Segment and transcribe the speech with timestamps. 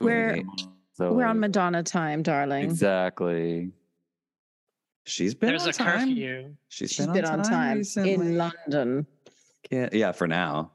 [0.00, 0.44] We're-
[0.92, 2.64] So We're on Madonna time, darling.
[2.64, 3.70] Exactly.
[5.06, 6.08] She's been There's on a time.
[6.08, 6.56] curfew.
[6.68, 8.12] She's She's been, on time, recently.
[8.14, 9.06] in London.
[9.70, 10.72] Yeah, yeah, for now.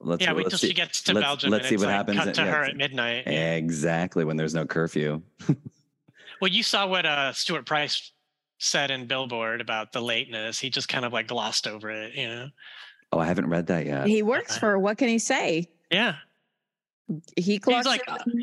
[0.00, 0.68] Let's, Yeah, wait let's till see.
[0.68, 1.50] she gets to let's- Belgium.
[1.50, 3.26] let's and see what like happens Cut at- to yeah, her at midnight.
[3.26, 5.22] Exactly when there's no curfew.
[6.40, 8.10] Well, you saw what uh, Stuart Price
[8.58, 10.58] said in Billboard about the lateness.
[10.58, 12.48] He just kind of like glossed over it, you know?
[13.12, 14.08] Oh, I haven't read that yet.
[14.08, 14.58] He works Okay.
[14.58, 15.70] for what can he say?
[15.92, 16.16] Yeah.
[17.36, 18.02] He clocks like,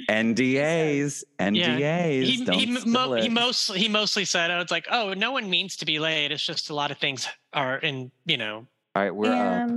[0.09, 2.23] in- NDAs, NDAs.
[2.23, 5.50] He, don't he, mo- he mostly he mostly said, "Oh, it's like, oh, no one
[5.50, 6.32] means to be late.
[6.32, 9.69] It's just a lot of things are in, you know, All right, we're up.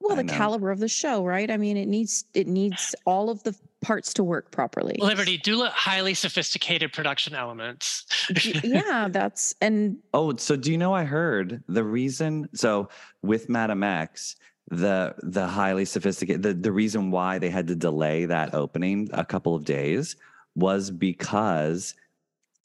[0.00, 0.32] well, I the know.
[0.32, 1.50] caliber of the show, right?
[1.50, 4.94] I mean, it needs it needs all of the parts to work properly.
[4.98, 8.06] Liberty do highly sophisticated production elements."
[8.62, 10.92] Yeah, that's and Oh, so do you know?
[10.94, 12.48] I heard the reason.
[12.54, 12.88] So
[13.22, 14.36] with Madame X,
[14.70, 19.24] the the highly sophisticated the, the reason why they had to delay that opening a
[19.24, 20.16] couple of days
[20.54, 21.94] was because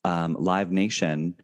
[0.03, 1.35] um, Live Nation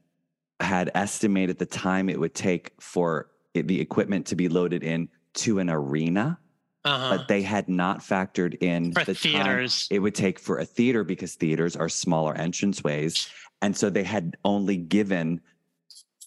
[0.60, 5.10] had estimated the time it would take for it, the equipment to be loaded in
[5.34, 6.38] to an arena,
[6.86, 7.18] uh-huh.
[7.18, 9.88] but they had not factored in For the time theaters.
[9.90, 13.30] it would take for a theater because theaters are smaller entranceways.
[13.64, 15.42] And so they had only given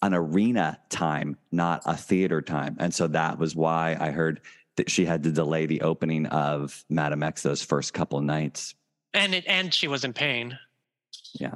[0.02, 2.76] an arena time, not a theater time.
[2.78, 4.40] And so that was why I heard
[4.76, 8.74] that she had to delay the opening of Madame X those first couple nights.
[9.14, 10.58] and it and she was in pain.
[11.34, 11.54] Yeah.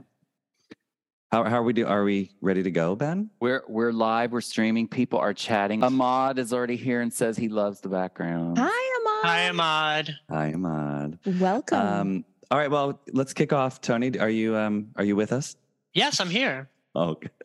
[1.31, 1.87] How, how are we do?
[1.87, 3.29] Are we ready to go, Ben?
[3.39, 4.33] We're we're live.
[4.33, 4.89] We're streaming.
[4.89, 5.83] People are chatting.
[5.83, 8.57] Ahmad is already here and says he loves the background.
[8.59, 9.25] hi, Ahmad.
[9.27, 10.17] Hi, Ahmad.
[10.31, 11.19] Hi, Ahmad.
[11.39, 11.79] Welcome.
[11.79, 12.71] Um, all right.
[12.71, 13.83] Well, let's kick off.
[13.83, 15.57] Tony, are you um are you with us?
[15.93, 16.71] Yes, I'm here.
[16.95, 17.25] Oh, good.
[17.25, 17.38] Look-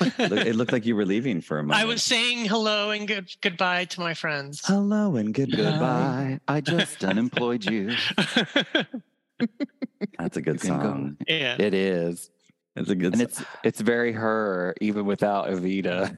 [0.00, 1.80] it looked like you were leaving for a moment.
[1.82, 4.60] I was saying hello and good goodbye to my friends.
[4.64, 6.40] Hello and good Goodbye.
[6.48, 7.94] I just unemployed you.
[10.18, 10.82] That's a good You can go.
[10.84, 11.16] song.
[11.26, 11.56] yeah.
[11.58, 12.30] It is,
[12.76, 13.22] It's a good and song.
[13.22, 16.16] it's it's very her even without Evita.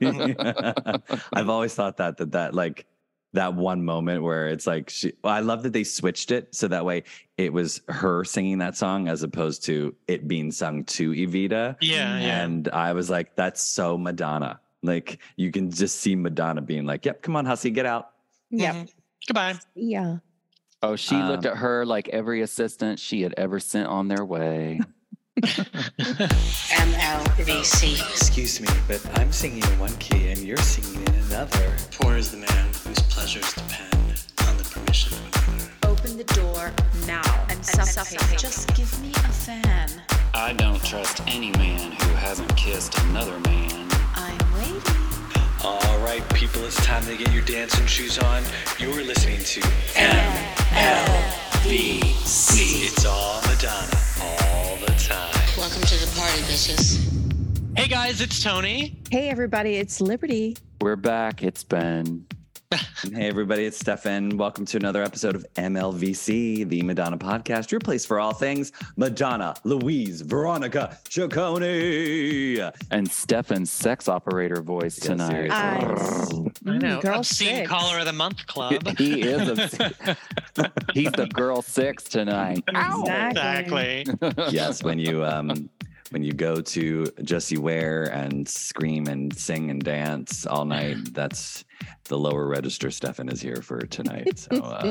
[0.00, 1.18] yeah.
[1.32, 2.86] I've always thought that that that like
[3.34, 6.66] that one moment where it's like she well, I love that they switched it so
[6.68, 7.02] that way
[7.36, 11.76] it was her singing that song as opposed to it being sung to Evita.
[11.80, 12.42] Yeah, yeah.
[12.44, 14.60] And I was like, that's so Madonna.
[14.82, 18.10] Like you can just see Madonna being like, Yep, come on, Hussy, get out.
[18.50, 18.74] yep.
[18.74, 18.92] Mhm.
[19.26, 19.54] Goodbye.
[19.74, 20.18] Yeah.
[20.82, 24.24] oh, she looked Um, at her like every assistant she had ever sent on their
[24.24, 24.80] way.
[26.84, 27.98] MLVC.
[28.12, 31.74] Excuse me, but I'm singing in one key and you're singing in another.
[31.92, 35.70] Poor is the man whose pleasures depend on the permission of another.
[35.88, 36.72] Open the door
[37.06, 38.38] now and suffocate.
[38.38, 39.90] Just give me a fan.
[40.34, 43.88] I don't trust any man who hasn't kissed another man.
[44.14, 44.82] I'm waiting.
[45.64, 48.44] All right, people, it's time to get your dancing shoes on.
[48.78, 49.60] You're listening to
[49.94, 50.52] MLVC.
[52.86, 54.53] It's all Madonna, all
[55.08, 55.30] the time.
[55.56, 57.78] Welcome to the party, bitches.
[57.78, 58.96] hey guys, it's Tony.
[59.10, 59.76] Hey, everybody.
[59.76, 60.56] It's Liberty.
[60.80, 61.42] We're back.
[61.42, 62.26] It's Ben.
[63.04, 64.36] And hey everybody, it's Stefan.
[64.36, 69.54] Welcome to another episode of MLVC, the Madonna podcast, your place for all things Madonna,
[69.62, 72.72] Louise, Veronica, Ciccone.
[72.90, 75.30] And Stefan's sex operator voice Yeah, tonight.
[75.52, 76.52] seriously.
[76.66, 77.00] I, I know.
[77.00, 77.68] Girl Obscene six.
[77.70, 78.86] caller of the month club.
[78.98, 79.48] he is
[79.78, 80.16] a,
[80.94, 82.64] he's the girl six tonight.
[82.68, 84.00] Exactly.
[84.00, 84.44] exactly.
[84.50, 85.68] yes, when you um
[86.10, 91.64] when you go to Jessie Ware and scream and sing and dance all night, that's
[92.04, 94.46] the lower register Stefan is here for tonight.
[94.50, 94.82] So uh,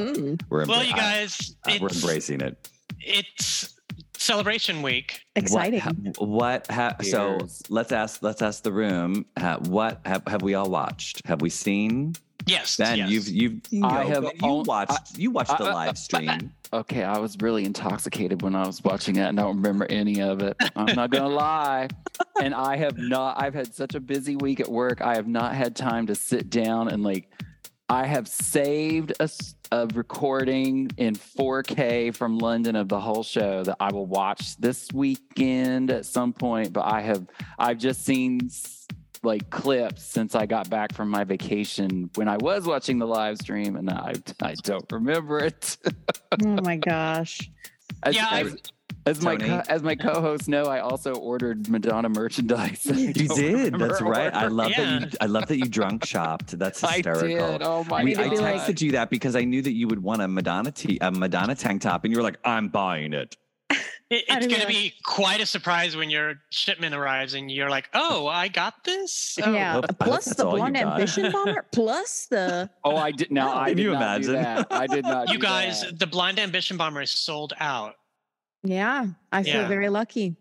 [0.50, 2.70] we're Well, embra- you guys, uh, we're embracing it.
[3.00, 3.76] it's
[4.18, 5.22] celebration week.
[5.36, 5.80] exciting.
[6.18, 7.38] What, ha- what ha- so
[7.70, 9.26] let's ask let's ask the room.
[9.38, 11.22] Ha- what have, have we all watched?
[11.28, 12.16] Have we seen?
[12.48, 12.78] Yes.
[12.78, 13.10] Ben, yes.
[13.10, 16.52] you've you've you I have you on- watched you watched the I- I- live stream.
[16.72, 20.22] Okay, I was really intoxicated when I was watching it and I don't remember any
[20.22, 20.58] of it.
[20.76, 21.88] I'm not gonna lie.
[22.42, 25.00] And I have not I've had such a busy week at work.
[25.02, 27.30] I have not had time to sit down and like
[27.90, 29.30] I have saved a,
[29.72, 34.88] a recording in 4K from London of the whole show that I will watch this
[34.94, 36.74] weekend at some point.
[36.74, 37.28] But I have
[37.60, 38.83] I've just seen s-
[39.24, 43.38] like clips since I got back from my vacation when I was watching the live
[43.38, 45.78] stream, and I I don't remember it.
[46.44, 47.50] oh my gosh.
[48.04, 48.56] As, Yeah, as,
[49.06, 52.86] as my co- as my co-hosts know, I also ordered Madonna merchandise.
[52.86, 53.76] You did.
[53.80, 54.34] That's right.
[54.34, 55.00] I love Yeah.
[55.00, 55.18] that you.
[55.22, 56.58] I love that you drunk shopped.
[56.60, 57.52] That's I hysterical.
[57.54, 57.62] did.
[57.64, 59.88] Oh my We, need I to like- texted you that because I knew that you
[59.88, 63.14] would want a Madonna t- a Madonna tank top, and you were like, "I'm buying
[63.14, 63.38] it."
[64.10, 67.90] It, it's going to be quite a surprise when your shipment arrives and you're like,
[67.94, 69.52] "Oh, I got this." Oh.
[69.54, 69.74] yeah.
[69.74, 71.66] hope- Plus the all blonde ambition bomber.
[71.72, 73.56] Plus the Oh, I did now.
[73.58, 74.44] I Can did you not do imagine?
[74.44, 74.68] that.
[74.72, 75.28] I did not.
[75.32, 75.98] You do guys, that.
[76.00, 77.96] the Blond Ambition Bomber is sold out.
[78.64, 79.08] yeah.
[79.32, 79.68] I feel Yeah.
[79.68, 80.36] very lucky.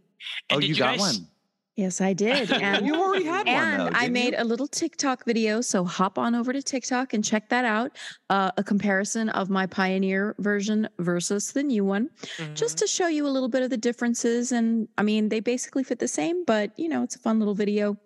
[0.50, 1.28] And oh, did you got guys, one.
[1.76, 2.50] Yes, I did.
[2.62, 3.56] And You already had one,
[3.88, 4.38] and I made you?
[4.42, 5.60] a little TikTok video.
[5.62, 7.96] So hop on over to TikTok and check that out.
[8.28, 12.10] Uh, a comparison of my Pioneer version versus the new one,
[12.54, 12.80] just Mhm.
[12.80, 14.52] to show you a little bit of the differences.
[14.52, 17.54] And I mean, they basically fit the same, but you know, it's a fun little
[17.54, 17.96] video.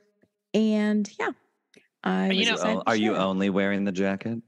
[0.54, 1.30] And yeah,
[2.04, 4.38] I You was know- are you only wearing the jacket?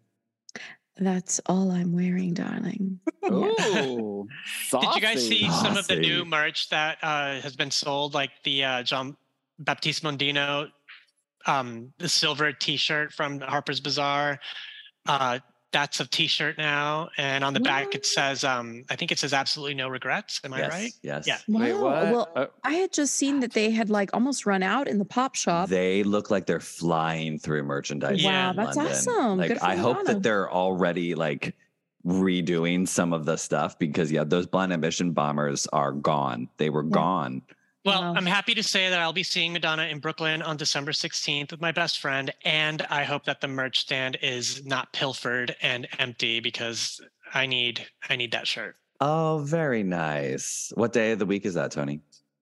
[0.98, 2.98] That's all I'm wearing, darling.
[3.22, 3.30] Yeah.
[3.30, 4.26] Ooh,
[4.72, 5.64] Did you guys see saucy.
[5.64, 9.16] some of the new merch that uh, has been sold, like the uh, John
[9.60, 10.68] Baptiste Mondino,
[11.46, 14.40] um, the silver T-shirt from the Harper's Bazaar?
[15.06, 15.38] Uh,
[15.70, 19.32] that's a T-shirt now, and on the back it says, um, I think it says
[19.34, 20.92] "Absolutely no regrets." Am I right?
[21.02, 21.26] Yes.
[21.26, 21.38] Yeah.
[21.46, 21.60] Wow.
[21.60, 22.02] Wait, what?
[22.12, 25.04] Well, Uh, I had just seen that they had like almost run out in the
[25.04, 25.68] pop shop.
[25.68, 28.22] They look like they're flying through merchandise.
[28.22, 28.48] Yeah.
[28.48, 28.92] Wow, that's London.
[28.94, 29.38] awesome.
[29.38, 30.14] Like I hope Madonna.
[30.14, 31.54] that they're already like
[32.06, 36.48] redoing some of the stuff because yeah, those blond ambition bombers are gone.
[36.56, 36.90] They were Yeah.
[36.90, 37.42] gone.
[37.84, 38.14] Well, Wow.
[38.16, 41.60] I'm happy to say that I'll be seeing Madonna in Brooklyn on December 16th with
[41.60, 46.40] my best friend, and I hope that the merch stand is not pilfered and empty
[46.40, 47.00] because
[47.32, 48.76] I need I need that shirt.
[49.00, 50.72] Oh, very nice.
[50.74, 52.00] What day of the week is that, Tony?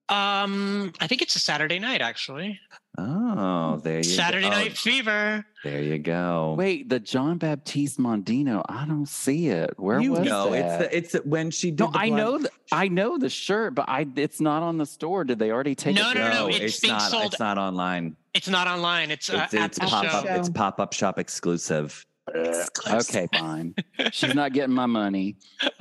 [0.09, 2.59] Um, I think it's a Saturday night actually.
[2.99, 4.49] Oh, there you go Saturday go.
[4.49, 5.45] Night Fever.
[5.63, 6.55] There you go.
[6.57, 8.63] Wait, the John Baptiste Mondino.
[8.67, 9.73] I don't see it.
[9.77, 10.93] Where you was know, that?
[10.93, 11.79] it's the, it's when she did.
[11.81, 12.37] no, the I know.
[12.39, 15.23] The, I know the shirt, but I it's not on the store.
[15.25, 16.15] Did they already take No, it?
[16.15, 17.11] no, no, No, it's it's, being not.
[17.11, 18.15] sold- It's not online.
[18.33, 19.11] It's not online.
[19.11, 20.17] It's, uh, It's, at it's the pop show.
[20.17, 20.25] up.
[20.25, 22.03] It's pop up shop exclusive.
[22.35, 23.73] Okay, fine.
[24.11, 25.37] She's not getting my money.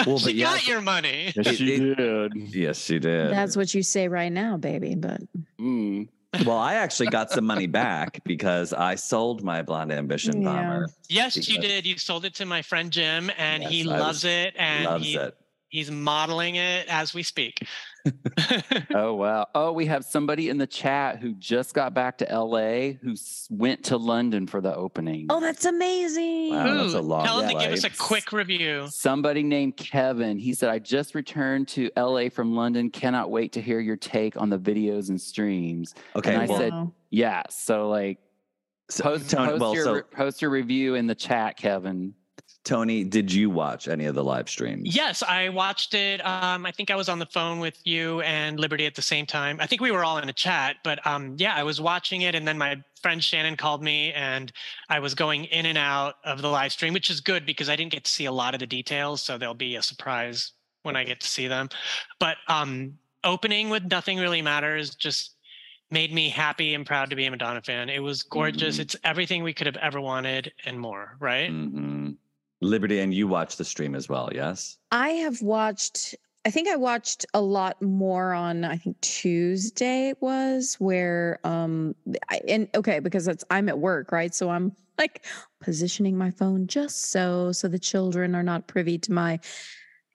[0.06, 1.32] Well, she but yeah, got your money.
[1.34, 2.32] Yes, she it- did.
[2.54, 3.32] yes, she did.
[3.32, 4.94] That's what you say right now, baby.
[4.94, 5.22] But
[5.58, 6.08] Mm.
[6.44, 10.52] Well, I actually got some money back because I sold my blonde ambition Yeah.
[10.52, 10.88] bomber.
[11.08, 11.86] Yes, you did.
[11.86, 15.04] You sold it to my friend Jim, and he I loves was- it, and Loves
[15.06, 15.36] he, it.
[15.68, 17.66] He's modeling it as we speak.
[18.94, 19.46] Oh wow.
[19.54, 23.48] Oh, we have somebody in the chat who just got back to LA who s-
[23.50, 25.26] went to London for the opening.
[25.28, 26.50] oh, that's amazing.
[26.54, 28.86] Wow, that's a Ooh, long Tell him to give us a quick review.
[28.90, 30.38] Somebody named Kevin.
[30.38, 32.90] He said, I just returned to LA from London.
[32.90, 35.94] Cannot wait to hear your take on the videos and streams.
[36.14, 36.92] Okay, And I well, said- Wow.
[37.10, 37.42] Yeah.
[37.50, 38.18] So like
[38.88, 42.14] so, post, Tony, post, well, your, so post your review in the chat, Kevin.
[42.66, 44.94] Tony, did you watch any of the live streams?
[44.94, 46.20] Yes, I watched it.
[46.26, 49.24] Um, I think I was on the phone with you and Liberty at the same
[49.24, 49.58] time.
[49.60, 52.34] I think we were all in a chat, but um, yeah, I was watching it,
[52.34, 54.50] and then my friend Shannon called me, and
[54.88, 57.76] I was going in and out of the live stream, which is good because I
[57.76, 60.50] didn't get to see a lot of the details, so there'll be a surprise
[60.82, 61.68] when I get to see them.
[62.18, 65.36] But um, opening with "Nothing Really Matters" just
[65.92, 67.88] made me happy and proud to be a Madonna fan.
[67.90, 68.78] It was gorgeous.
[68.78, 68.80] Mhm.
[68.80, 71.16] It's everything we could have ever wanted and more.
[71.20, 71.48] Right?
[71.48, 72.10] hmm
[72.62, 74.78] Liberty, and you watched the stream as well, yes?
[74.90, 76.14] I have watched.
[76.44, 78.64] I think I watched a lot more on.
[78.64, 81.94] I think Tuesday it was where um
[82.30, 85.26] I, and okay because it's I'm at work right so I'm like
[85.60, 89.40] positioning my phone just so so the children are not privy to my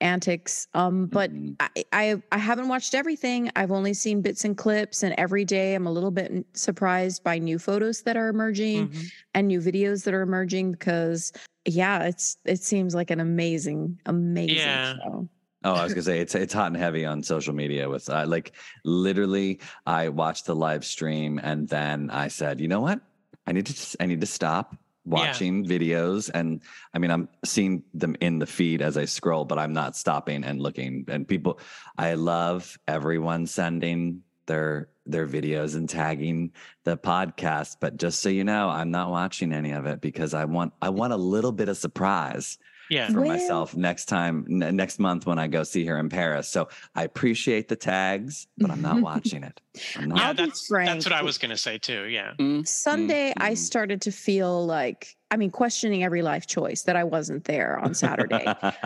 [0.00, 0.66] antics.
[0.74, 1.56] Um, but Mhm.
[1.60, 3.50] I, I I haven't watched everything.
[3.54, 7.38] I've only seen bits and clips, and every day I'm a little bit surprised by
[7.38, 9.12] new photos that are emerging Mhm.
[9.34, 11.32] and new videos that are emerging because
[11.64, 14.94] yeah, it's it seems like an amazing, amazing Yeah.
[14.96, 15.28] show.
[15.64, 18.26] Oh, I was gonna say it's it's hot and heavy on social media with uh,
[18.26, 18.52] like
[18.84, 23.00] literally I watched the live stream and then I said, you know what?
[23.46, 26.62] I need to just, I need to stop watching videos and
[26.94, 30.42] I mean I'm seeing them in the feed as I scroll, but I'm not stopping
[30.42, 31.04] and looking.
[31.08, 31.60] And people
[31.96, 36.52] I love everyone sending their their videos and tagging
[36.84, 40.44] the podcast, but just so you know, I'm not watching any of it because I
[40.44, 42.58] want I want a little bit of surprise
[42.92, 43.08] Yeah.
[43.08, 46.48] for Well- myself next time n- next month when I go see her in Paris.
[46.48, 49.60] So I appreciate the tags, but I'm not watching it.
[49.96, 50.18] I'm not.
[50.18, 50.88] Yeah, I'll that's frank.
[50.88, 52.04] that's what I was gonna say too.
[52.04, 52.32] Yeah.
[52.38, 53.56] Mm, Sunday, I mm.
[53.56, 57.94] started to feel like, I mean, questioning every life choice that I wasn't there on
[57.94, 58.44] Saturday.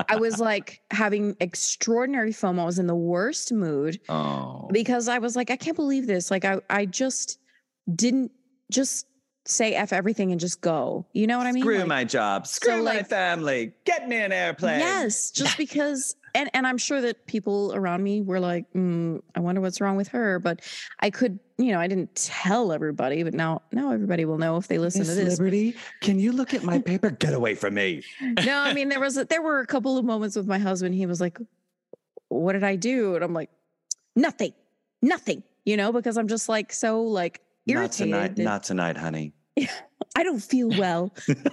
[0.09, 2.61] I was like having extraordinary FOMO.
[2.61, 6.31] I was in the worst mood oh, because I was like, I can't believe this.
[6.31, 7.39] Like, I, I just
[7.95, 8.31] didn't
[8.71, 9.07] just
[9.47, 11.07] say F everything and just go.
[11.13, 11.63] You know what I mean?
[11.63, 14.81] screw Like, my job, screw my like- family, get me an airplane.
[14.81, 19.41] Yes, just because, and and I'm sure that people around me were like, mm, I
[19.41, 20.39] wonder what's wrong with her.
[20.39, 20.61] But
[21.01, 24.69] I could, you know, I didn't tell everybody, but now now everybody will know if
[24.69, 25.39] they listen Miss to this.
[25.39, 27.11] Liberty, can you look at my paper?
[27.11, 28.03] Get away from me.
[28.45, 30.95] no, I mean there was a, there were a couple of moments with my husband.
[30.95, 31.39] He was like,
[32.29, 33.51] "What did I do?" And I'm like,
[34.17, 34.53] nothing,
[35.03, 38.13] nothing, you know, because I'm just like so like Not irritated.
[38.13, 38.39] tonight.
[38.39, 39.33] Not tonight, honey.
[39.57, 39.96] Yeah.
[40.17, 41.13] I don't feel well.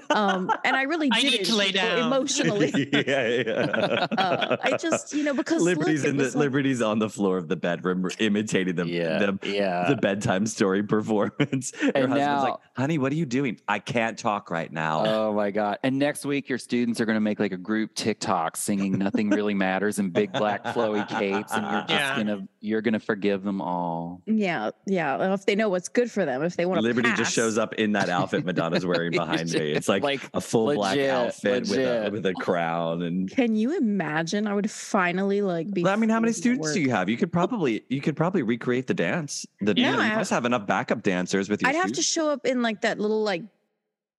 [0.09, 1.99] um, and I really I did need to lay down.
[2.13, 2.71] emotionally.
[2.93, 4.07] yeah, yeah.
[4.17, 6.99] uh, I just, you know, because look, Liberty's it in the was like- Liberty's on
[6.99, 9.89] the floor of the bedroom imitating the yeah, the, yeah.
[9.89, 11.71] the bedtime story performance.
[11.79, 13.59] Her And husband's like, now- honey, what are you doing?
[13.67, 15.05] I can't talk right now.
[15.05, 15.79] Oh my god!
[15.83, 19.29] And next week, your students are going to make like a group TikTok singing "Nothing
[19.29, 22.15] Really Matters" in big black flowy capes, and you're just Yeah.
[22.17, 24.21] gonna you're gonna forgive them all.
[24.25, 25.33] yeah, yeah.
[25.33, 27.73] If they know what's good for them, if they want to Liberty just shows up
[27.75, 29.71] in that outfit Madonna's wearing behind me.
[29.71, 33.55] It's like, Like, a full black legit, outfit with a, with a crown and Can
[33.55, 34.47] you imagine?
[34.47, 35.85] I would finally like be.
[35.85, 37.09] I mean, how many free to students do you have?
[37.09, 39.45] You could probably you could probably recreate the dance.
[39.61, 41.67] The Yeah, you, know, you I- must have enough backup dancers with you.
[41.67, 43.43] I'd have to show up in like that little like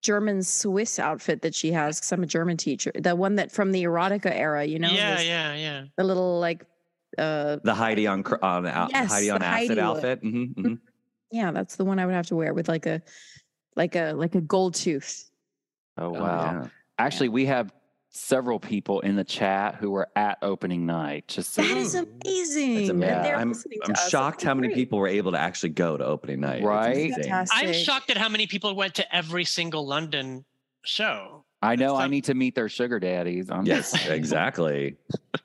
[0.03, 2.93] German Swiss outfit that she has because I'm a German teacher.
[2.95, 4.91] The one that from the erotica era, you know?
[4.91, 5.85] yeah, this- yeah, yeah.
[5.97, 6.65] The little like
[7.17, 9.85] uh the Heidi on on Yes, Heidi on acid Heidi look.
[9.97, 10.19] outfit.
[10.21, 10.75] hmm hmm
[11.31, 13.03] yeah, that's the one I would have to wear with like a
[13.77, 15.31] like a like a gold tooth.
[15.99, 16.61] Oh Oh, wow!
[16.63, 16.69] yeah.
[16.99, 17.73] Actually, we have
[18.11, 21.27] several people in the chat who were at opening night.
[21.27, 22.77] Just so That you- is amazing.
[22.77, 22.99] It's amazing.
[23.23, 23.53] they're I'm,
[23.85, 24.77] I'm shocked how many great.
[24.77, 26.63] people were able to actually go to opening night.
[26.63, 27.13] Right?
[27.53, 30.45] I'm shocked at how many people went to every single London
[30.85, 31.45] show.
[31.61, 33.51] I know I Some- need to meet their sugar daddies.
[33.51, 34.97] I'm Yes, just- exactly.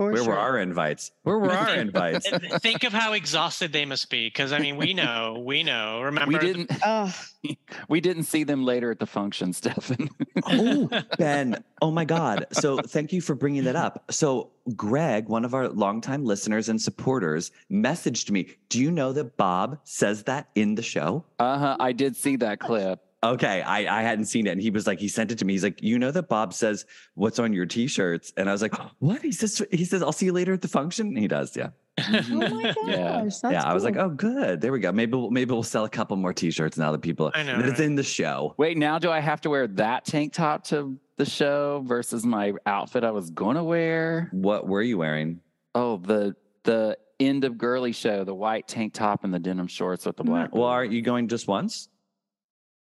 [0.00, 0.32] For Where sure.
[0.32, 1.10] were our invites?
[1.24, 2.26] Where were our invites?
[2.60, 6.00] Think of how exhausted they must be, because I mean, we know, we know.
[6.00, 7.14] Remember, we didn't Oh,
[7.90, 10.08] we didn't see them later at the function, Stefan.
[10.46, 10.88] oh,
[11.18, 11.62] Ben.
[11.82, 12.46] Oh my God.
[12.52, 14.10] So thank you for bringing that up.
[14.10, 18.54] So Greg, one of our longtime listeners and supporters, messaged me.
[18.70, 21.26] Do you know that Bob says that in the show?
[21.38, 21.76] Uh huh.
[21.78, 23.00] I did see that clip.
[23.22, 24.50] Okay, I, I hadn't seen it.
[24.52, 25.52] And he was like, he sent it to me.
[25.52, 28.32] He's like, you know that Bob says what's on your t-shirts?
[28.36, 29.20] And I was like, what?
[29.20, 31.14] He says he says, I'll see you later at the function.
[31.14, 31.70] He does, yeah.
[31.98, 32.76] oh my gosh.
[32.86, 33.22] Yeah.
[33.24, 33.64] That's yeah.
[33.64, 34.62] I was like, oh good.
[34.62, 34.90] There we go.
[34.90, 37.66] Maybe we'll maybe we'll sell a couple more t-shirts now that people I know, that
[37.66, 37.86] it's right?
[37.86, 38.54] in the show.
[38.56, 42.54] Wait, now do I have to wear that tank top to the show versus my
[42.64, 44.30] outfit I was gonna wear?
[44.32, 45.40] What were you wearing?
[45.74, 50.06] Oh, the the end of girly show, the white tank top and the denim shorts
[50.06, 50.54] with the black.
[50.54, 51.90] Well, aren't you going just once?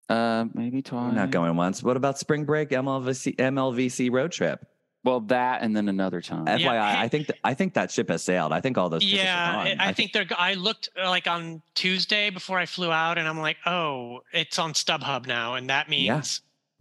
[0.09, 1.11] Uh, maybe twice.
[1.11, 1.83] We're not going once.
[1.83, 4.65] What about spring break MLVC MLVC road trip?
[5.03, 6.45] Well, that and then another time.
[6.47, 8.51] Yeah, FYI, hey- I think th- I think that ship has sailed.
[8.51, 9.79] I think all those tickets are yeah, gone.
[9.79, 10.25] I, I think they're.
[10.37, 14.59] I looked uh, like on Tuesday before I flew out, and I'm like, oh, it's
[14.59, 16.21] on StubHub now, and that means Yeah.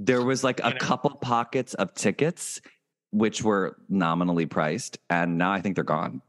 [0.04, 0.76] there was like a know.
[0.80, 2.60] couple pockets of tickets
[3.10, 6.20] which were nominally priced, and now I think they're gone.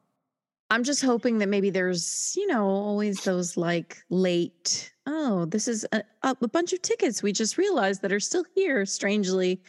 [0.72, 5.86] I'm just hoping that maybe there's, you know, always those like late, oh, this is
[5.92, 9.62] a, a a bunch of tickets we just realized that are still here, strangely.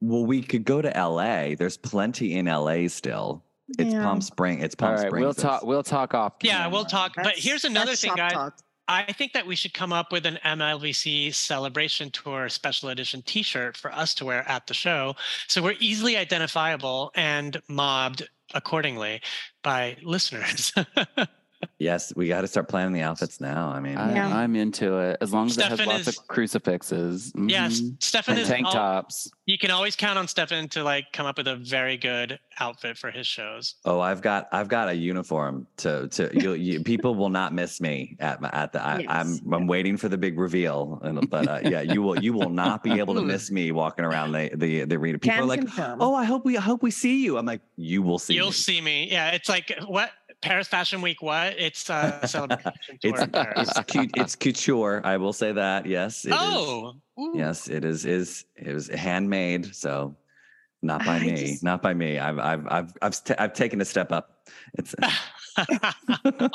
[0.00, 1.54] Well, we could go to LA.
[1.56, 3.44] There's plenty in LA still.
[3.78, 4.02] It's Yeah.
[4.02, 4.60] Palm Spring.
[4.60, 5.24] It's All Palm right, Springs.
[5.24, 5.62] we'll talk.
[5.64, 6.34] We'll talk off.
[6.42, 7.10] yeah, we'll camera.
[7.10, 7.12] talk.
[7.16, 8.32] But here's another thing, guys.
[8.32, 8.58] talk.
[8.90, 13.76] I think that we should come up with an MLVC celebration tour special edition T-shirt
[13.76, 15.14] for us to wear at the show,
[15.46, 19.20] so we're easily identifiable and mobbed accordingly
[19.62, 20.72] by listeners.
[21.78, 23.68] Yes, we got to start planning the outfits now.
[23.68, 24.36] I mean, I, Yeah.
[24.36, 27.32] I'm into it as long as it has lots is- of crucifixes.
[27.36, 28.02] yes, Mhm.
[28.02, 28.48] Stefan and is.
[28.48, 29.30] tank al- tops.
[29.46, 32.98] you can always count on Stefan to like come up with a very good outfit
[32.98, 33.76] for his shows.
[33.84, 37.80] oh, I've got I've got a uniform to to you, you, people will not miss
[37.80, 41.00] me at my, at the I, I'm I'm waiting for the big reveal.
[41.02, 44.04] And, but uh, yeah, you will you will not be able to miss me walking
[44.04, 45.18] around the the the arena.
[45.18, 45.98] People Can are like, confirm.
[46.02, 47.38] oh, I hope we I hope we see you.
[47.38, 48.34] I'm like, you will see.
[48.34, 48.52] You'll me.
[48.52, 49.08] see me.
[49.10, 50.10] Yeah, it's like what
[50.42, 51.20] Paris Fashion Week.
[51.22, 51.54] What?
[51.58, 53.68] It's uh, a celebration tour It's Paris.
[53.70, 54.10] it's cute.
[54.16, 55.00] It's couture.
[55.04, 55.86] I will say that.
[55.86, 56.26] Yes.
[56.30, 56.94] oh.
[57.34, 58.04] Yes, it is.
[58.06, 59.74] Is it was handmade.
[59.74, 60.16] So
[60.82, 61.34] not by I me.
[61.36, 62.18] just- Not by me.
[62.18, 64.46] I've I've I've I've, I've taken a step up.
[64.74, 64.94] It's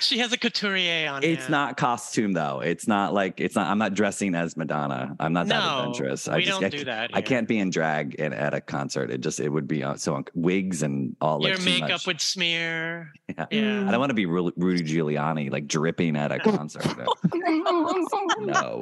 [0.00, 1.22] she has a couturier on.
[1.22, 1.50] it's hand.
[1.50, 2.60] not costume though.
[2.60, 3.66] It's not like it's not.
[3.68, 5.16] I'm not dressing as Madonna.
[5.20, 6.28] I'm not that adventurous.
[6.28, 7.10] I we just don't I, do ca- that.
[7.14, 9.10] I can't be in drag in, at a concert.
[9.10, 11.90] It just it would be uh, so un- wigs and all like Your too makeup
[11.90, 12.06] much.
[12.06, 13.12] would smear.
[13.36, 13.46] Yeah.
[13.50, 13.88] Yeah.
[13.88, 16.84] I don't want to be Ru- Rudy Giuliani like dripping at a concert.
[16.96, 17.98] No, no,
[18.40, 18.80] no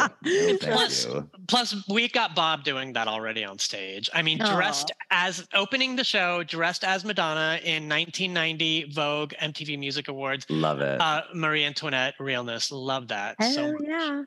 [0.60, 1.30] Plus- you.
[1.46, 4.10] Plus, we got Bob doing that already on stage.
[4.12, 10.08] I mean, dressed as opening the show, dressed as Madonna in 1990 Vogue MTV Music
[10.08, 10.46] Awards.
[10.48, 11.00] Love it.
[11.00, 12.70] Uh, Marie Antoinette realness.
[12.72, 13.82] Love that so Hell much.
[13.86, 14.22] yeah.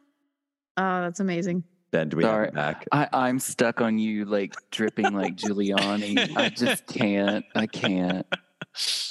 [0.78, 1.64] Oh, that's amazing.
[1.92, 2.46] ben, do we sorry.
[2.48, 2.86] have it back?
[2.92, 6.36] I, I'm stuck on you, like dripping like Giuliani.
[6.36, 7.46] I just can't.
[7.56, 8.26] I can't.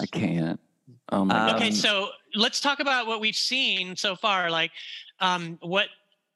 [0.01, 0.61] I can't.
[1.11, 1.57] Oh my Um, god.
[1.57, 4.51] Okay, so let's talk about what we've seen so far.
[4.51, 4.71] Like,
[5.21, 5.87] um, what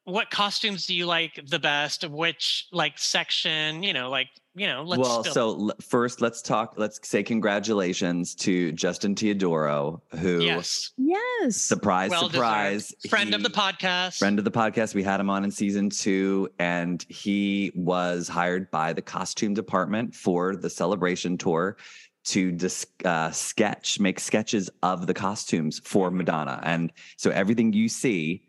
[0.08, 2.08] what costumes do you like the best?
[2.08, 3.82] Which like section?
[3.82, 4.82] You know, like you know.
[4.82, 6.74] Let's well, still- so l- first, let's talk.
[6.76, 11.56] Let's say congratulations to Justin Teodoro, who yes, Yes.
[11.56, 13.10] surprise, well surprise, deserved.
[13.10, 14.18] Friend of the podcast.
[14.18, 14.94] friend of the podcast.
[14.94, 20.14] We had him on in season two, and he was hired by the costume department
[20.14, 21.76] for the celebration tour
[22.24, 26.60] to dis- uh, sketch, make sketches of the costumes for Madonna.
[26.62, 28.42] And so everything you see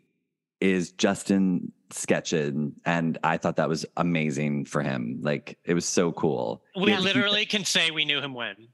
[0.60, 2.72] is Justin sketching.
[2.84, 5.18] And I thought that was amazing for him.
[5.22, 6.62] Like it was so cool.
[6.76, 8.68] we Yeah, literally can say we knew him when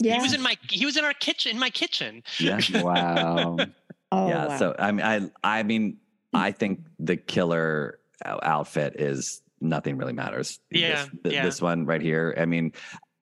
[0.00, 0.16] yeah.
[0.16, 2.22] he was in my he was in our kitchen in my kitchen.
[2.38, 2.60] Yeah.
[2.82, 3.56] Wow.
[4.12, 4.46] oh, yeah.
[4.46, 4.58] wow.
[4.58, 5.98] So I mean, I I mean,
[6.32, 10.58] I think the killer outfit is nothing really matters.
[10.70, 11.44] Yeah, This, th- yeah.
[11.44, 12.34] this one right here.
[12.38, 12.72] I mean,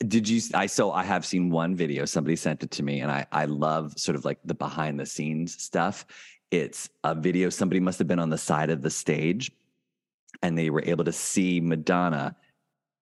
[0.06, 0.40] did you?
[0.54, 2.04] i so I have seen one video.
[2.04, 5.06] Somebody sent it to me, and I I love sort of like the behind the
[5.06, 6.06] scenes stuff.
[6.50, 7.50] It's a video.
[7.50, 9.52] Somebody must have been on the side of the stage,
[10.42, 12.36] and they were able to see Madonna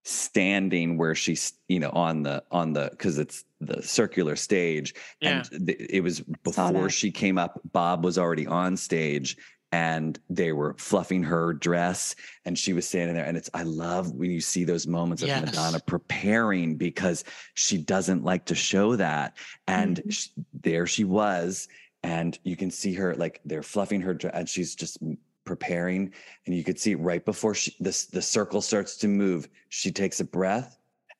[0.04, 5.42] standing where she's you know on the on the because it's the circular stage Yeah.
[5.52, 9.36] and th- it was before she came up bob was already on stage
[9.72, 14.12] and they were fluffing her dress and she was standing there and it's i love
[14.12, 15.44] when you see those moments of Yes.
[15.44, 17.24] madonna preparing because
[17.54, 19.36] she doesn't like to show that
[19.66, 20.12] and Mhm.
[20.12, 20.28] sh-
[20.62, 21.66] there she was
[22.06, 24.98] and you can see her like they're fluffing her dress and she's just
[25.44, 26.12] preparing
[26.46, 30.20] and you could see right before she this the circle starts to move she takes
[30.20, 30.78] a breath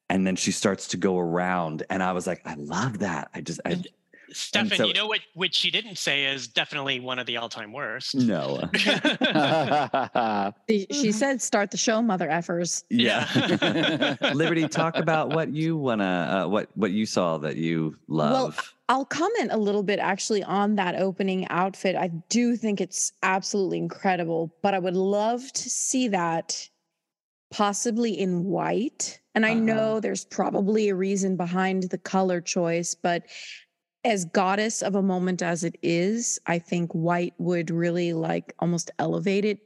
[0.09, 3.41] and then she starts to go around and i was like i love that i
[3.41, 3.83] just i
[4.33, 7.49] Stefan, so- you know what what she didn't say is definitely one of the all
[7.49, 8.15] time worst.
[8.17, 8.61] no
[10.69, 13.27] She- she said, "Start the show, mother effers." yeah,
[14.21, 14.33] Yeah.
[14.35, 19.05] liberty talk about what you wanna uh, what what you saw that you love I'll
[19.05, 21.97] comment a little bit actually on that opening outfit.
[21.97, 26.69] I do think it's absolutely incredible, but I would love to see that
[27.51, 29.21] possibly in white.
[29.35, 29.63] And I Uh-huh.
[29.65, 33.25] know there's probably a reason behind the color choice, but
[34.05, 38.91] as goddess of a moment as it is, I think white would really like almost
[38.99, 39.61] elevate it.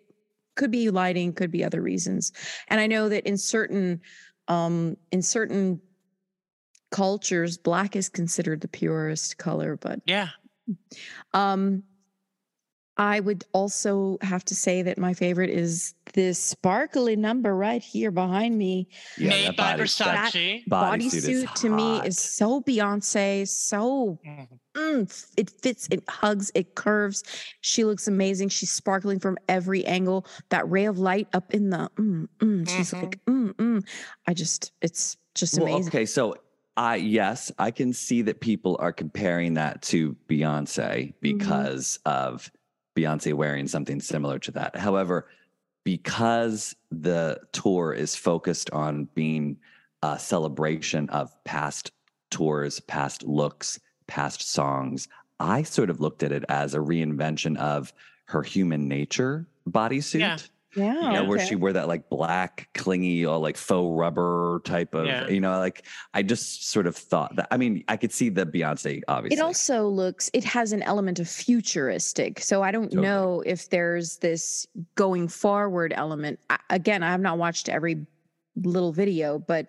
[0.57, 2.33] Could be lighting, could be other reasons.
[2.69, 4.01] And I know that in certain
[4.49, 5.81] um in certain
[6.91, 10.29] cultures black is considered the purest color but yeah.
[11.35, 11.83] um
[12.97, 18.11] i would also have to say that my favorite is this sparkly number right here
[18.11, 20.65] behind me yeah Made that by body- that Versace.
[20.69, 24.49] bodysuit is bodysuit to me is so beyonce so Mhm.
[24.75, 27.23] mm, it fits it hugs it curves
[27.61, 31.89] she looks amazing she's sparkling from every angle that ray of light up in the
[31.97, 33.03] mm, mm, she's Mhm.
[33.03, 33.87] like mm, mm.
[34.27, 36.35] i just it's just Well, amazing okay, so
[36.81, 41.19] I yes, I can see that people are comparing that to Beyonce mm-hmm.
[41.21, 42.51] because of
[42.97, 44.77] Beyonce wearing something similar to that.
[44.77, 45.29] However,
[45.85, 49.59] because the tour is focused on being
[50.03, 51.93] a celebration of past
[52.31, 55.07] tours, past looks, past songs,
[55.39, 57.93] I sort of looked at it as a reinvention of
[58.25, 60.21] her human nature bodysuit.
[60.21, 60.39] Yeah.
[60.77, 64.95] Yeah, You know, where she wore that like black, clingy, or like faux rubber type
[64.95, 65.29] of, Yeah.
[65.29, 67.49] you know, like I just sort of thought that.
[67.51, 69.39] I mean, I could see the Beyonce, obviously.
[69.39, 72.41] It also looks, it has an element of futuristic.
[72.41, 73.03] So I don't Totally.
[73.03, 76.39] know if there's this going forward element.
[76.51, 78.07] I, again, I have not watched every
[78.57, 79.69] little video, but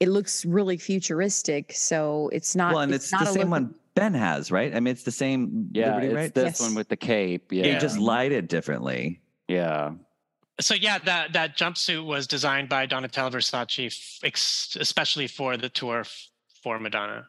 [0.00, 1.72] it looks really futuristic.
[1.72, 2.72] So it's not.
[2.74, 4.74] well, and it's, not the same look- one Ben has, right?
[4.74, 5.68] I mean, it's the same.
[5.72, 6.34] Yeah, Liberty, it's right?
[6.34, 6.60] this Yes.
[6.62, 7.52] one with the cape.
[7.52, 7.62] Yeah.
[7.62, 7.78] They Yeah.
[7.78, 9.20] just light it differently.
[9.48, 9.92] yeah.
[10.60, 16.00] So yeah, that that jumpsuit was designed by Donatella Versace, f- especially for the tour
[16.00, 16.28] f-
[16.62, 17.26] for Madonna.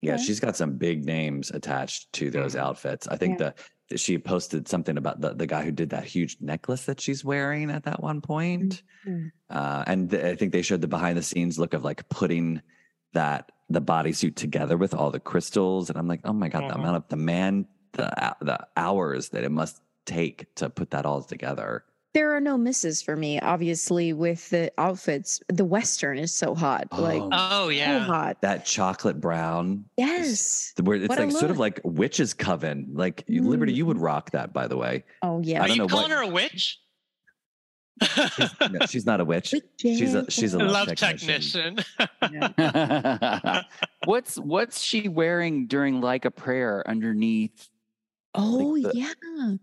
[0.00, 0.22] Yeah, Okay.
[0.24, 2.60] she's got some big names attached to those Mhm.
[2.60, 3.06] outfits.
[3.08, 3.54] I think the
[3.90, 7.24] that she posted something about the, the guy who did that huge necklace that she's
[7.24, 8.84] wearing at that one point.
[9.04, 9.32] Mhm.
[9.50, 12.62] Uh, and th- I think they showed the behind the scenes look of like putting
[13.14, 15.90] that the bodysuit together with all the crystals.
[15.90, 16.78] And I'm like, oh my God, the Mhm.
[16.78, 21.22] amount of the man, the the hours that it must take to put that all
[21.24, 21.84] together.
[22.12, 25.40] There are no misses for me, obviously, with the outfits.
[25.48, 26.88] The Western is so hot.
[26.92, 28.40] Like, Oh, Oh so yeah, hot.
[28.42, 29.84] that chocolate brown.
[29.96, 30.72] Yes.
[30.82, 32.88] Where it's What like sort of like witch's coven.
[32.92, 33.88] Like you- Liberty, you mm.
[33.88, 35.04] would rock that, by the way.
[35.22, 35.60] Oh, yeah.
[35.60, 36.80] I are don't you know calling what- her a witch?
[38.70, 39.54] No, she's not a witch.
[39.78, 41.78] She's a she's a A love, love technician.
[42.20, 43.64] technician.
[44.06, 47.68] what's what's she wearing during like a prayer underneath?
[48.34, 49.12] Oh, the- yeah.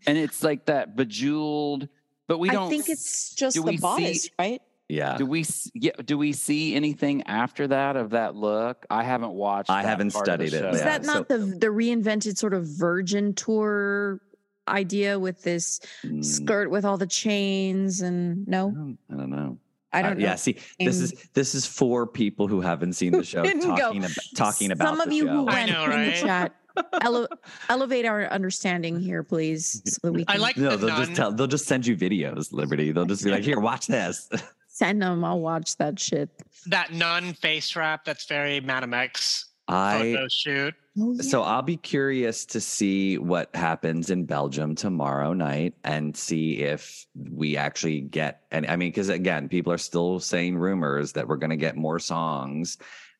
[0.05, 1.87] And it's like that bejeweled,
[2.27, 4.61] but we don't I think it's just the we see- right?
[4.89, 5.17] Yeah.
[5.17, 8.85] do we yeah, do we see anything after that of that look?
[8.89, 10.73] I haven't watched I haven't part of the studied it.
[10.75, 14.21] Is Yeah, that not so- the the reinvented sort of Virgin tour
[14.67, 19.29] idea with this Mm, skirt with all the chains and I no, don't, I don't
[19.29, 19.57] know.
[19.93, 20.23] I Uh, don't know.
[20.25, 23.75] yeah, see, this is this is for people who haven't seen the show Didn't go.
[23.77, 25.33] talking about talking about some of the you show.
[25.33, 26.55] who went know, in the chat.
[27.01, 27.27] Ele-
[27.69, 31.05] elevate our understanding here, please, so that we I like no, the they'll nun.
[31.05, 31.31] just tell.
[31.31, 32.91] They'll just send you videos, Liberty.
[32.91, 34.29] They'll just be like, "Here, watch this."
[34.67, 35.23] send them.
[35.23, 36.29] I'll watch that shit.
[36.67, 38.05] that nun face wrap.
[38.05, 40.75] That's very Madame X I photo shoot.
[40.99, 46.59] Oh, so I'll be curious to see what happens in Belgium tomorrow night and see
[46.59, 48.43] if we actually get.
[48.51, 51.75] And I mean, because again, people are still saying rumors that we're going to get
[51.75, 52.77] more songs.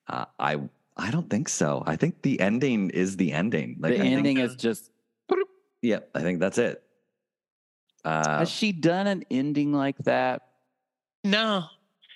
[0.08, 0.58] Uh, I
[0.98, 1.84] I don't think so.
[1.86, 3.78] I think the ending is the ending.
[3.80, 4.44] Like the I ending so.
[4.44, 4.92] is just.
[5.84, 6.82] Yep, I think that's it.
[8.04, 10.42] Uh, Has she done an ending like that?
[11.24, 11.66] No,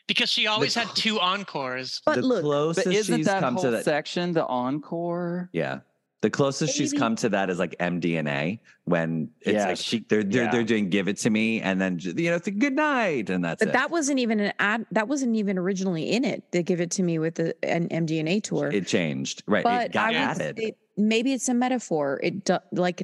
[0.08, 2.02] because she always had two encores.
[2.06, 3.86] But the look, closest But isn't that come whole to that.
[3.86, 5.50] section the encore?
[5.54, 5.82] Yeah.
[6.22, 10.24] The closest she's come to that is like MDNA when it's Yeah, like she- they're
[10.24, 10.52] they're yeah.
[10.52, 13.44] they're doing give it to me and then you know it's a good night and
[13.44, 13.74] that's but it.
[13.74, 14.86] that wasn't even an ad.
[14.92, 16.44] That wasn't even originally in it.
[16.52, 18.68] They give it to me with the an MDNA tour.
[18.72, 19.42] it changed.
[19.48, 19.64] Right.
[19.64, 20.58] but it got I would added.
[20.60, 22.20] say maybe it's a metaphor.
[22.22, 23.02] It do, like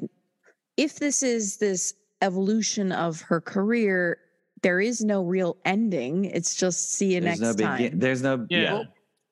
[0.77, 4.19] if this is this evolution of her career,
[4.62, 6.25] there is no real ending.
[6.25, 7.77] It's just see you there's next no time.
[7.82, 8.60] begin there's no Yeah.
[8.62, 8.84] yeah.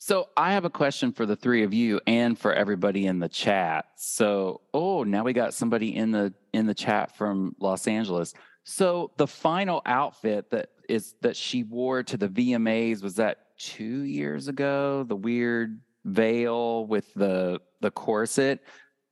[0.05, 3.27] So I have a question for the three of you and for everybody in the
[3.27, 3.85] chat.
[3.95, 8.35] So, oh, now we got somebody in the in the chat from Los Angeles.
[8.65, 13.83] So the final outfit that is that she wore to the VMAs was that 2
[13.83, 18.59] years ago, the weird veil with the the corset.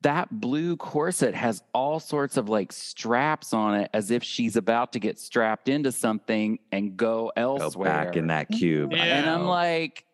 [0.01, 4.93] That blue corset has all sorts of like straps on it as if she's about
[4.93, 7.89] to get strapped into something and go Go elsewhere.
[7.89, 8.91] back in that cube.
[8.91, 9.03] Yeah.
[9.05, 10.05] And I'm like,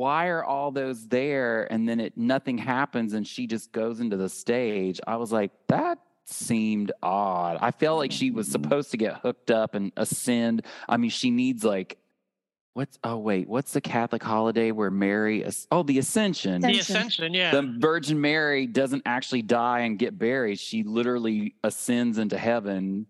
[0.00, 1.70] why are all those there?
[1.70, 4.98] And then it nothing happens and she just goes into the stage.
[5.06, 7.58] I was like, that seemed odd.
[7.60, 8.62] I felt like she was mm-hmm.
[8.62, 10.64] supposed to get hooked up and ascend.
[10.88, 11.98] I mean, she needs like
[12.72, 16.62] what's oh wait, what's the Catholic holiday where Mary as- oh the Ascension.
[16.62, 16.96] The Ascension.
[16.96, 17.50] Ascension, yeah.
[17.50, 20.58] The Virgin Mary doesn't actually die and get buried.
[20.58, 23.06] She literally ascends into heaven.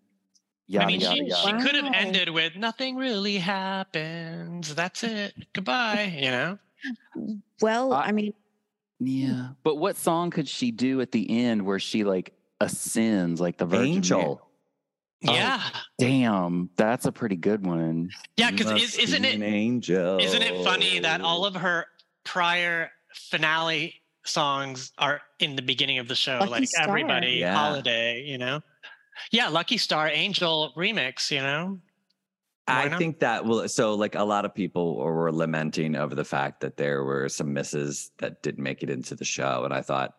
[0.67, 1.43] Yada, I mean, yada, she, yada.
[1.61, 4.75] she could have ended with nothing really happens.
[4.75, 5.35] That's it.
[5.53, 6.17] Goodbye.
[6.19, 6.59] You know?
[7.61, 8.33] Well, I- I mean,
[8.99, 9.51] Yeah.
[9.63, 13.65] But what song could she do at the end where she like ascends like the
[13.67, 13.97] Virgin Mary?
[13.97, 14.41] Angel.
[15.27, 15.33] Oh.
[15.35, 15.61] Yeah.
[15.99, 18.11] Damn, that's a pretty good one.
[18.37, 20.19] Yeah, because is, isn't be an it angel?
[20.19, 21.87] isn't it funny that all of her
[22.25, 26.39] prior finale songs are in the beginning of the show?
[26.39, 26.89] Lucky like Star.
[26.89, 27.55] everybody Yeah.
[27.55, 28.61] holiday, you know?
[29.31, 31.79] Yeah, Lucky Star Angel remix, you know?
[32.71, 32.99] Why I not?
[32.99, 36.77] think that will so like a lot of people were lamenting over the fact that
[36.77, 39.65] there were some misses that didn't make it into the show.
[39.65, 40.15] And I thought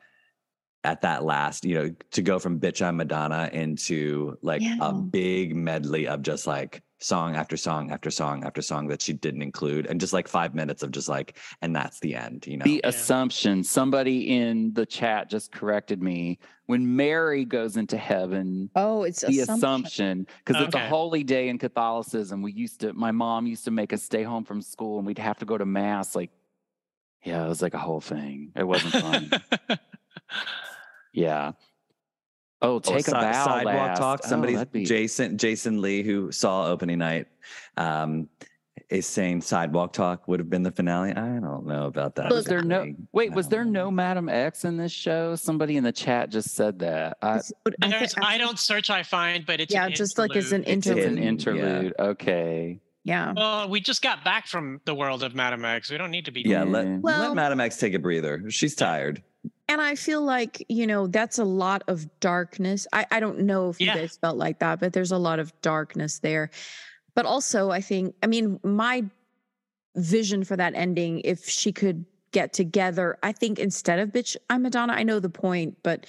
[0.83, 4.77] at that last, you know, to go from bitch I'm Madonna into like Yeah.
[4.81, 9.11] a big medley of just like song after song after song after song that she
[9.11, 12.57] didn't include and just like five minutes of just like and that's the end, you
[12.57, 12.63] know.
[12.63, 12.89] The Yeah.
[12.89, 16.37] assumption, somebody in the chat just corrected me.
[16.67, 19.53] When Mary goes into heaven, oh, it's the assumption.
[19.55, 22.41] assumption, because it's a holy day in Catholicism.
[22.41, 25.17] We used to, my mom used to make us stay home from school and we'd
[25.17, 26.15] have to go to mass.
[26.15, 26.29] Like,
[27.25, 28.51] yeah, it was like a whole thing.
[28.55, 29.31] It wasn't fun.
[31.13, 31.51] yeah.
[32.61, 33.45] Oh, Oh, take si- a bow.
[33.45, 33.97] sidewalk last.
[33.99, 34.19] talk.
[34.23, 37.27] Oh, Somebody, that'd be- Jason, Jason Lee, who saw opening night,
[37.77, 38.27] um,
[38.89, 41.11] is saying sidewalk talk would have been the finale.
[41.11, 42.29] I don't know about that.
[42.29, 43.31] was there no wait?
[43.31, 45.35] I Was there no Madame X in this show?
[45.35, 47.17] Somebody in the chat just said that.
[47.21, 47.39] I,
[47.81, 50.63] I There's, I don't search, I find, but it's Yeah, an just like it's an
[50.63, 50.97] interlude.
[50.99, 51.29] it's an hidden, yeah.
[51.29, 51.93] interlude.
[51.99, 52.79] Okay.
[53.03, 53.33] Yeah.
[53.35, 55.89] Well, we just got back from the world of Madame X.
[55.89, 56.41] We don't need to be.
[56.45, 58.43] Yeah, let, Well- let Madame X take a breather.
[58.49, 59.23] She's tired.
[59.71, 62.87] And I feel like, you know, that's a lot of darkness.
[62.91, 63.93] I, I don't know if Yeah.
[63.93, 66.49] you guys felt like that, but there's a lot of darkness there.
[67.15, 69.05] But also, I think, I mean, my
[69.95, 72.03] vision for that ending, if she could
[72.33, 76.05] get together, I think instead of Bitch, I'm Madonna, I know the point, but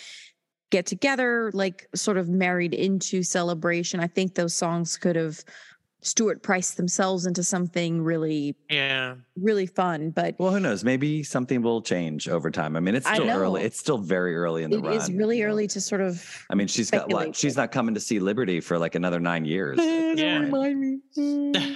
[0.70, 4.00] get together, like sort of married into celebration.
[4.00, 5.44] I think those songs could have
[6.02, 9.14] Stuart Price themselves into something really, Yeah.
[9.36, 10.10] really fun.
[10.10, 10.84] But Well, who knows?
[10.84, 12.76] Maybe something will change over time.
[12.76, 13.62] I mean, it's still early.
[13.62, 14.92] It's still very early in the it run.
[14.96, 15.50] is really you know?
[15.50, 17.28] early to sort of I mean, she's got speculate.
[17.28, 17.36] what?
[17.36, 19.78] She's not coming to see Liberty for like another nine years.
[19.78, 20.48] at this Yeah.
[20.50, 20.78] point.
[20.78, 20.98] me.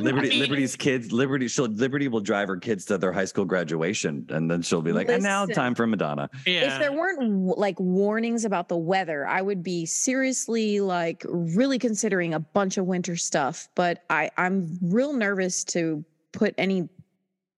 [0.00, 1.12] Liberty, mean- Liberty's kids.
[1.12, 4.82] Liberty, she'll Liberty will drive her kids to their high school graduation, and then she'll
[4.82, 6.74] be like, "And now time for Madonna." yeah.
[6.74, 7.20] If there weren't
[7.58, 12.86] like warnings about the weather, I would be seriously like really considering a bunch of
[12.86, 13.68] winter stuff.
[13.74, 16.88] But I, I'm real nervous to put any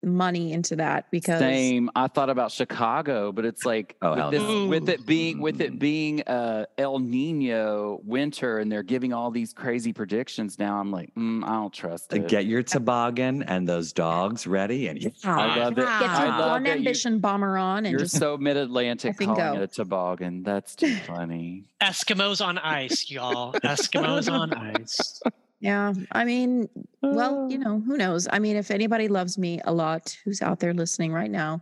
[0.01, 1.89] money into that because Same.
[1.95, 4.67] I thought about Chicago, but it's like Oh, with, this, no.
[4.67, 5.65] with it being with Mm.
[5.65, 10.57] it being uh, El Nino winter, and they're giving all these crazy predictions.
[10.57, 12.27] Now I'm like, mm, I don't trust it.
[12.29, 15.99] Get your toboggan and those dogs ready, and you I love that.
[15.99, 18.55] get I your love one that you- ambition bomber on and You're just so mid
[18.57, 19.53] Atlantic calling go.
[19.55, 20.43] it a toboggan.
[20.43, 21.65] That's too funny.
[21.81, 23.53] Eskimos on ice, y'all.
[23.53, 25.21] Eskimos on ice.
[25.59, 25.93] yeah.
[26.11, 26.69] I mean,
[27.01, 28.27] well, you know, who knows?
[28.31, 31.61] I mean, if anybody loves me a lot, who's out there listening right now,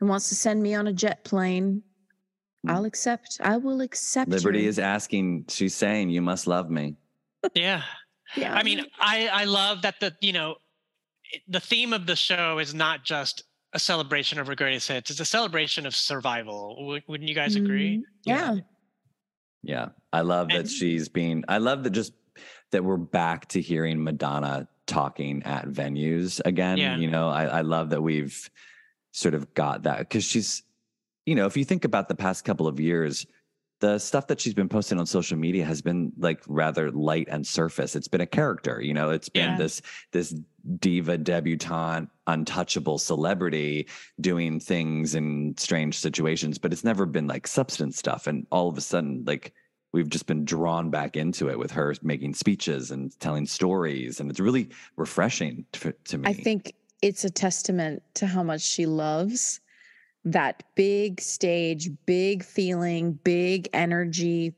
[0.00, 1.82] and wants to send me on a jet plane,
[2.66, 3.38] I'll accept.
[3.42, 4.30] I will accept.
[4.30, 4.68] Liberty you.
[4.68, 5.46] is asking.
[5.48, 6.96] She's saying, "You must love me."
[7.54, 7.82] Yeah.
[8.36, 8.54] Yeah.
[8.54, 10.56] I mean, I I love that the you know
[11.48, 15.20] the theme of the show is not just a celebration of her greatest hits; it's
[15.20, 16.76] a celebration of survival.
[16.86, 17.98] Wou- Wouldn't you guys agree?
[17.98, 18.02] Mhm.
[18.24, 18.54] Yeah.
[19.62, 21.44] Yeah, I love that And- she's being.
[21.48, 22.12] I love that just
[22.74, 26.76] that we're back to hearing Madonna talking at venues again.
[26.76, 26.96] Yeah.
[26.96, 28.50] You know, I, I love that we've
[29.12, 30.64] sort of got that because she's,
[31.24, 33.26] you know, if you think about the past couple of years,
[33.80, 37.46] the stuff that she's been posting on social media has been like rather light and
[37.46, 37.94] surface.
[37.94, 39.58] It's been a character, you know, it's been Yeah.
[39.58, 39.82] this
[40.12, 40.34] this
[40.80, 43.86] diva debutante, untouchable celebrity
[44.20, 48.26] doing things in strange situations, but it's never been like substance stuff.
[48.26, 49.52] And all of a sudden, like
[49.94, 54.28] we've just been drawn back into it with her making speeches and telling stories, and
[54.28, 56.28] it's really refreshing to, to me.
[56.28, 59.60] I think it's a testament to how much she loves
[60.24, 64.54] that big stage, big feeling, big energy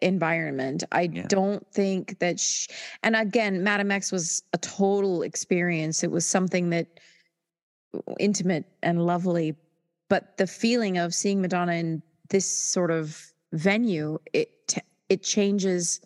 [0.00, 0.84] environment.
[0.90, 1.26] I Yeah.
[1.28, 2.68] don't think that sh
[3.02, 6.02] and again, Madame X was a total experience.
[6.02, 6.86] It was something that
[8.18, 9.54] intimate and lovely,
[10.08, 16.00] but the feeling of seeing Madonna in this sort of venue, it t- it changes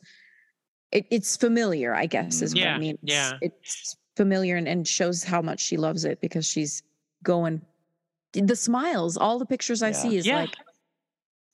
[0.92, 2.98] it, it's familiar, I guess, is what I mean.
[3.02, 3.38] It's- yeah.
[3.40, 6.82] It's familiar and, and shows how much she loves it because she's
[7.22, 7.62] going
[8.32, 9.92] the smiles, all the pictures I Yeah.
[9.92, 10.46] see is Yeah.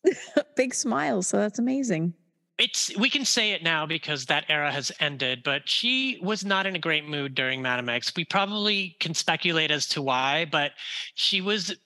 [0.04, 0.14] like
[0.56, 1.26] big smiles.
[1.26, 2.14] So that's amazing.
[2.59, 6.66] It's we can say it now because that era has ended, but she was not
[6.66, 8.12] in a great mood during Madame X.
[8.16, 10.72] We probably can speculate as to why, but
[11.14, 11.76] she was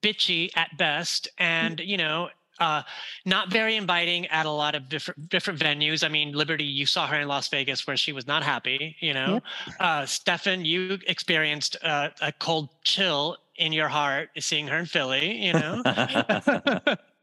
[0.00, 1.86] bitchy at best, and mm.
[1.86, 2.82] you know, uh,
[3.24, 6.04] not very inviting at a lot of different different venues.
[6.04, 8.96] I mean, Liberty, you saw her in Las Vegas where she was not happy.
[9.00, 9.40] You know,
[9.80, 15.46] uh, Stefan, you experienced uh, a cold chill in your heart seeing her in Philly.
[15.46, 15.82] You know.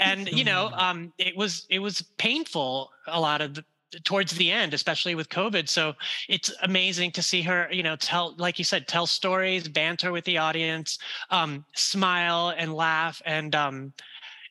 [0.00, 3.64] and you know um it was it was painful a lot of the,
[4.04, 5.92] towards the end especially with covid so
[6.28, 10.24] it's amazing to see her you know tell like you said tell stories banter with
[10.24, 10.98] the audience
[11.30, 13.92] um smile and laugh and um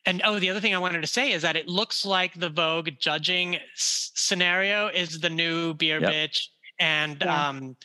[0.06, 2.48] and oh the other thing i wanted to say is that it looks like the
[2.48, 6.12] vogue judging s- scenario is the new beer Yep.
[6.12, 7.48] bitch and Yeah.
[7.48, 7.76] um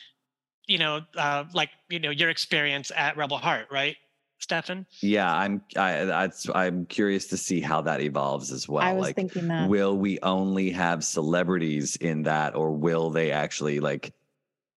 [0.66, 3.96] you know uh like you know your experience at rebel heart right
[4.38, 5.62] stefan yeah, I'm.
[5.76, 8.84] I, that's, I'm curious to see how that evolves as well.
[8.84, 9.68] I was like, thinking that.
[9.68, 14.12] will we only have celebrities in that, or will they actually like,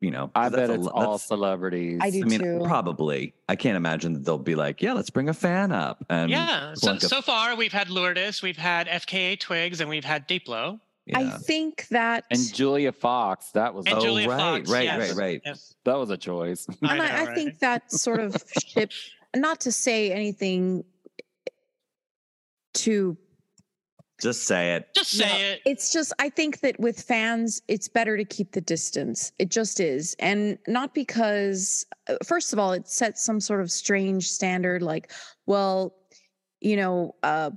[0.01, 0.31] you know?
[0.35, 1.99] I bet it's lo- all celebrities.
[2.01, 2.61] I do I mean, too.
[2.63, 3.33] probably.
[3.47, 6.03] I can't imagine that they'll be like, yeah, let's bring a fan up.
[6.09, 6.73] And yeah.
[6.75, 10.79] So a- so far we've had Lourdes, we've had FKA Twigs, and we've had Diplo.
[11.11, 14.69] I think that And Julia Fox, that was And Oh, Julia right, Fox.
[14.69, 15.09] right, yes.
[15.09, 15.41] right, right.
[15.43, 15.73] Yes.
[15.83, 16.67] that was a choice.
[16.69, 18.91] I and know, I, I think that sort of ship
[19.35, 20.83] not to say anything
[22.75, 23.17] to
[24.21, 24.89] Just say it.
[24.95, 25.61] Just say No, it.
[25.65, 29.31] It's just, I think that with fans, it's better to keep the distance.
[29.39, 30.15] It just is.
[30.19, 35.11] And not because, uh, first of all, it sets some sort of strange standard like,
[35.45, 35.95] well,
[36.61, 37.51] you know, uh,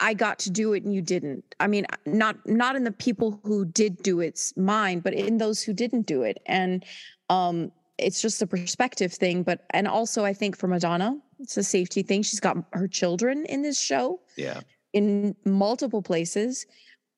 [0.00, 1.54] I got to do it and you didn't.
[1.60, 5.62] I mean, not not in the people who did do it's mind, but in those
[5.62, 6.42] who didn't do it.
[6.46, 6.84] And
[7.30, 9.44] um, it's just a perspective thing.
[9.44, 12.22] But and also, I think for Madonna, it's a safety thing.
[12.22, 14.60] She's got her children in this show Yeah.
[14.94, 16.66] In multiple places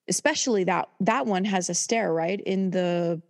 [0.09, 3.21] especially that that one has a stair right in the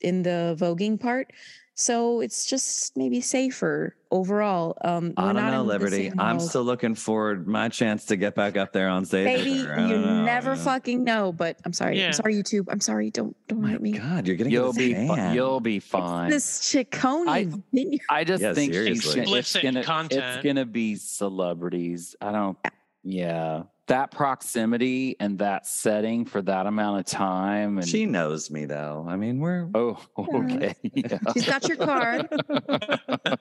[0.00, 1.32] in the voguing part
[1.78, 7.46] so it's just maybe safer overall um i don't know liberty i'm still looking forward
[7.48, 9.26] my chance to get back up there on stage.
[9.26, 10.64] with baby you know, never man.
[10.64, 12.06] fucking know but i'm sorry Yeah.
[12.08, 14.94] i'm sorry youtube i'm sorry don't don't My hurt me God, you're getting You'll be
[14.94, 15.34] fi- fan.
[15.34, 16.30] you'll be fine.
[16.30, 18.00] this Ciccone I- vineyard.
[18.10, 19.24] I just Yeah, think she's seriously.
[19.24, 22.14] gonna, it's gonna it's gonna be celebrities.
[22.20, 22.56] I don't.
[23.02, 28.64] Yeah, that proximity and that setting for that amount of time, and She knows me
[28.64, 29.04] though.
[29.08, 31.18] I mean, we're oh, okay, yeah.
[31.32, 32.28] she's got your card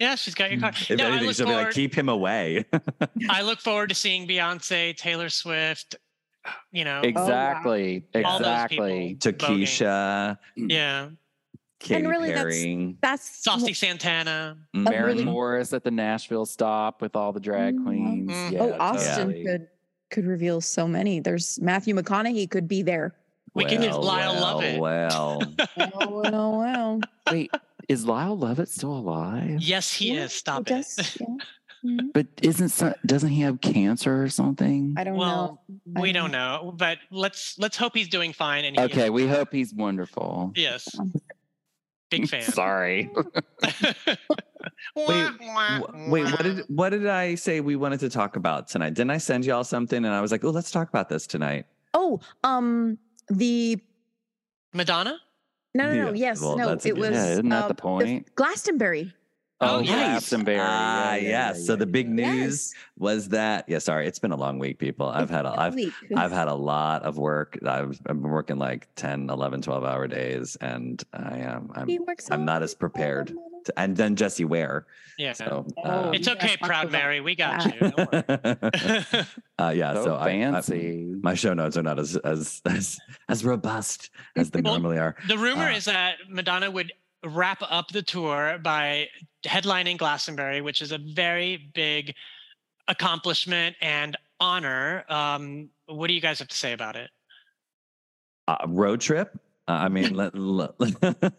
[0.00, 0.74] Yeah, she's got your card.
[0.76, 2.64] if no, I anything, look, she'll be like, forward, keep him away.
[3.30, 5.96] I look forward to seeing Beyonce, Taylor Swift,
[6.72, 9.08] you know, oh, exactly, all those exactly.
[9.14, 9.32] people.
[9.32, 9.32] to.
[9.32, 10.38] Kesha.
[10.56, 11.10] Yeah.
[11.80, 12.96] Katy really that's- Perry.
[13.00, 14.56] That's Saucy Santana.
[14.74, 18.30] Maren really- Morris at the Nashville stop with all the drag Mm, queens.
[18.30, 18.52] mhm.
[18.52, 19.44] Yeah, oh, Austin totally.
[19.44, 19.68] could
[20.10, 21.20] could reveal so many.
[21.20, 23.14] There's Matthew McConaughey could be there.
[23.54, 24.80] We can use Well, Lyle well, Lovett.
[24.80, 25.42] Well,
[25.94, 27.00] Oh, well, well.
[27.30, 27.50] Wait,
[27.88, 29.60] is Lyle Lovett still alive?
[29.60, 30.32] Yes, he Yeah, is.
[30.32, 30.76] Stop he it.
[30.78, 31.26] does, yeah.
[31.84, 32.12] Mhm.
[32.14, 34.94] But isn't so- doesn't he have cancer or something?
[34.96, 36.00] I don't Well, know.
[36.02, 38.64] we I don't know, but let's let's hope he's doing fine.
[38.64, 40.52] And he is- Okay, we hope he's wonderful.
[40.56, 40.88] yes,
[42.10, 42.42] big fan.
[42.42, 43.10] Sorry.
[44.96, 45.30] wait,
[46.08, 46.24] wait.
[46.24, 48.94] What did what did I say we wanted to talk about tonight?
[48.94, 50.04] Didn't I send y'all something?
[50.04, 51.66] And I was like, oh, let's talk about this tonight.
[51.94, 53.78] Oh, um, the
[54.74, 55.18] Madonna?
[55.74, 56.06] no, no, no.
[56.08, 56.72] Yeah, Yes, well, no.
[56.72, 57.10] It good- was.
[57.10, 58.34] Yeah, isn't that uh, the point?
[58.34, 59.12] Glastonbury.
[59.60, 59.90] Oh, Oh, yes.
[60.28, 60.58] Glastonbury.
[60.60, 61.58] Ah, Yeah, yeah, yes.
[61.58, 62.32] yeah, so yeah, the big yeah.
[62.32, 63.64] news was that.
[63.68, 65.08] Yeah, sorry, it's been a long week, people.
[65.08, 65.92] I've had a, I've Week.
[66.16, 67.58] I've had a lot of work.
[67.66, 71.98] I've, I've been working like 10, 11, 12 hour days, and I am I'm He
[72.30, 73.28] I'm not as prepared.
[73.64, 74.86] to- and then Jessie Ware.
[75.18, 75.32] Yeah.
[75.32, 77.20] So Oh, uh, it's okay, guys Proud Mary.
[77.20, 79.10] We got that.
[79.18, 79.24] you.
[79.58, 79.92] Uh, yeah.
[79.94, 81.04] So, So, I- I- fancy.
[81.20, 82.96] my show notes are not as as as
[83.28, 85.16] as robust as they Well, normally are.
[85.26, 86.92] The rumor Uh, is that Madonna would
[87.24, 89.08] wrap up the tour by
[89.44, 92.14] headlining Glastonbury, which is a very big
[92.86, 95.04] accomplishment and honor.
[95.08, 97.10] Um, what do you guys have to say about it?
[98.46, 99.38] Uh, road trip.
[99.66, 100.72] Uh, I mean, let, let,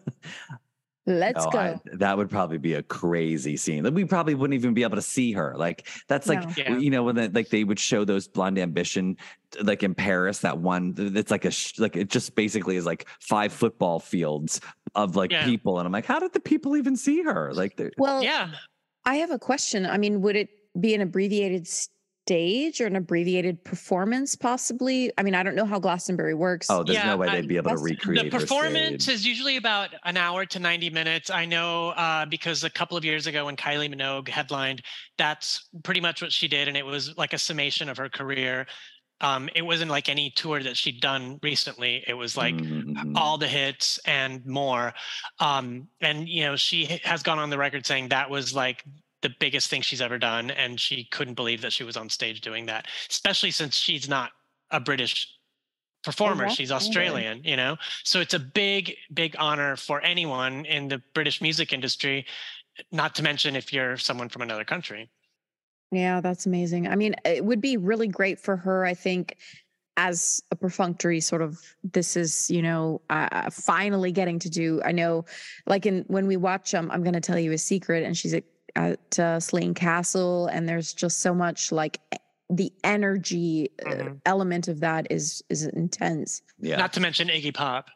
[1.09, 1.59] Let's oh, No, go.
[1.59, 3.83] I- that would probably be a crazy scene.
[3.83, 5.53] Like, We probably wouldn't even be able to see her.
[5.57, 6.53] Like that's like No.
[6.55, 6.77] Yeah.
[6.77, 9.17] you know when they, like they would show those Blonde Ambition
[9.61, 10.39] like in Paris.
[10.39, 14.61] That one it's like a sh- like it just basically is like five football fields
[14.95, 15.45] of like Yeah.
[15.45, 17.51] people, and I'm like, how did the people even see her?
[17.53, 18.51] Like, they're- well, Yeah.
[19.05, 19.85] I have a question.
[19.85, 21.67] I mean, would it be an abbreviated
[22.33, 25.11] stage or an abbreviated performance, possibly?
[25.17, 26.67] I mean, I don't know how Glastonbury works.
[26.69, 29.05] oh, there's Yeah, no way I- they'd be able to that's- recreate the her performance
[29.05, 29.15] stage.
[29.15, 33.03] is usually about an hour to 90 minutes i know uh, because a couple of
[33.03, 34.81] years ago when kylie minogue headlined
[35.17, 38.67] that's pretty much what she did and it was like a summation of her career
[39.21, 43.13] um, it wasn't like any tour that she'd done recently it was like Mhm, mhm.
[43.15, 44.93] all the hits and more
[45.39, 48.83] um, and you know she has gone on the record saying that was like
[49.21, 52.41] the biggest thing she's ever done and she couldn't believe that she was on stage
[52.41, 54.32] doing that especially since she's not
[54.71, 55.27] a british
[56.03, 61.01] performer she's australian you know so it's a big big honor for anyone in the
[61.13, 62.25] british music industry
[62.91, 65.10] not to mention if you're someone from another country
[65.91, 66.88] Yeah, that's amazing.
[66.88, 69.38] I mean, it would be really great for her, I think,
[69.97, 74.82] as a perfunctory sort of this is, you know, uh, finally getting to do.
[74.86, 75.25] I know,
[75.65, 78.34] like in when we watch um, I'm going to tell you a secret, and she's
[78.75, 81.99] at, at uh, Slane Castle, and there's just so much like
[82.49, 84.21] the energy uh, Mhm.
[84.25, 86.41] element of that is is intense.
[86.60, 86.77] yeah.
[86.77, 87.89] not to mention iggy pop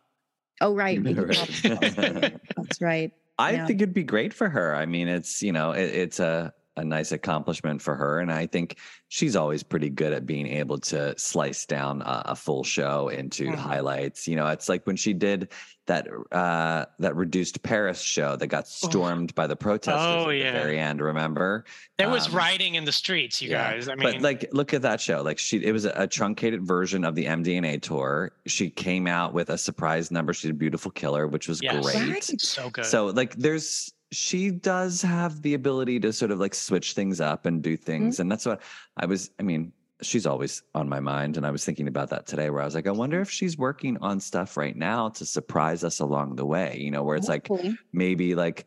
[0.61, 2.41] Oh right, Iggy Pop.
[2.55, 3.11] that's right.
[3.39, 3.65] I Yeah.
[3.65, 4.75] think it'd be great for her.
[4.75, 8.47] I mean, it's you know, it, it's a a nice accomplishment for her, and I
[8.47, 8.77] think
[9.09, 13.45] she's always pretty good at being able to slice down a, a full show into
[13.51, 13.55] Mhm.
[13.55, 14.27] highlights.
[14.27, 15.49] You know, it's like when she did
[15.85, 20.51] that uh that reduced Paris show that got stormed by the protesters Oh, at yeah.
[20.53, 21.01] the very end.
[21.01, 21.65] Remember?
[21.99, 24.73] there was Um, rioting in the streets you yeah, guys i mean but like, look
[24.73, 25.21] at that show.
[25.21, 28.31] Like, she it was a, a truncated version of the MDNA tour.
[28.47, 30.33] She came out with a surprise number.
[30.33, 31.83] She did "Beautiful Killer," which was Yes.
[31.83, 32.09] great.
[32.09, 32.41] Right.
[32.41, 36.93] so good So like there's she does have the ability to sort of like switch
[36.93, 37.83] things up and do mm-hmm.
[37.83, 38.19] things.
[38.19, 38.61] And that's what
[38.97, 42.27] I was I mean, she's always on my mind and I was thinking about that
[42.27, 45.25] today where I was like I wonder if she's working on stuff right now to
[45.25, 47.49] surprise us along the way, you know, where it's like
[47.91, 48.65] maybe like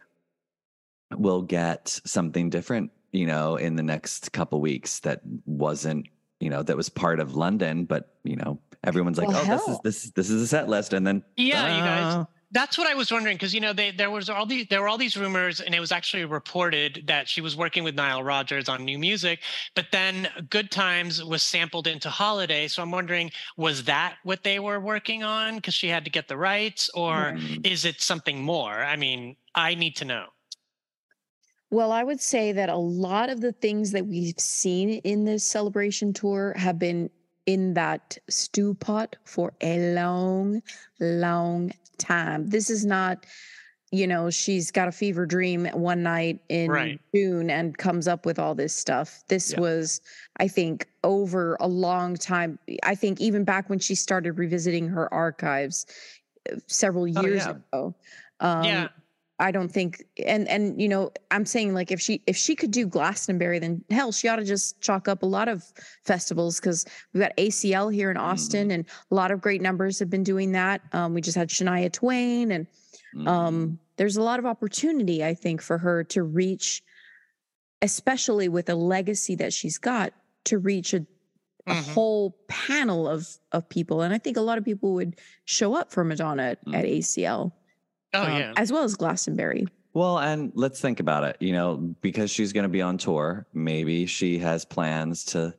[1.17, 6.09] we'll get something different, you know, in the next couple weeks that wasn't,
[6.41, 9.61] you know, that was part of London, but you know, everyone's like, Well, "Oh, this
[9.61, 9.81] is hell.
[9.85, 12.27] this this is a set list." And then yeah you guys.
[12.57, 14.89] That's what I was wondering because you know they, there was all these there were
[14.89, 18.67] all these rumors and it was actually reported that she was working with Nile Rodgers
[18.71, 19.41] on new music,
[19.75, 22.67] but then Good Times was sampled into Holiday.
[22.67, 26.29] So I'm wondering, was that what they were working on because she had to get
[26.29, 27.67] the rights, or Mm.
[27.67, 28.83] is it something more?
[28.83, 30.27] I mean, I need to know.
[31.71, 35.45] Well, I would say that a lot of the things that we've seen in this
[35.45, 37.11] celebration tour have been
[37.47, 40.63] in that stew pot for a long,
[41.01, 42.49] long time.
[42.49, 43.25] This is not,
[43.93, 47.01] you know, she's got a fever dream one night in Right.
[47.15, 49.23] June and comes up with all this stuff.
[49.29, 49.61] This Yeah.
[49.61, 50.01] was,
[50.39, 52.59] I think, over a long time.
[52.83, 55.87] I think even back when she started revisiting her archives
[56.53, 57.51] uh, several Oh, years yeah.
[57.73, 57.95] ago.
[58.41, 58.89] Um, yeah,
[59.39, 62.71] I don't think and and you know I'm saying like if she if she could
[62.71, 65.63] do Glastonbury then hell she ought to just chalk up a lot of
[66.05, 70.09] festivals because we've got ACL here in Austin and a lot of great numbers have
[70.09, 70.81] been doing that.
[70.93, 72.67] Um, we just had Shania Twain and
[73.15, 73.29] Mhm.
[73.29, 76.83] um, there's a lot of opportunity, I think, for her to reach,
[77.83, 80.13] especially with a legacy that she's got,
[80.45, 81.07] to reach a,
[81.67, 81.93] a Mhm.
[81.95, 84.03] whole panel of of people.
[84.03, 86.99] And I think a lot of people would show up for Madonna at, at Mhm.
[86.99, 87.53] ACL,
[88.17, 88.53] Oh um, yeah.
[88.57, 89.67] as well as Glastonbury.
[89.95, 91.37] Well, and let's think about it.
[91.41, 95.55] You know, because she's going to be on tour, maybe she has plans to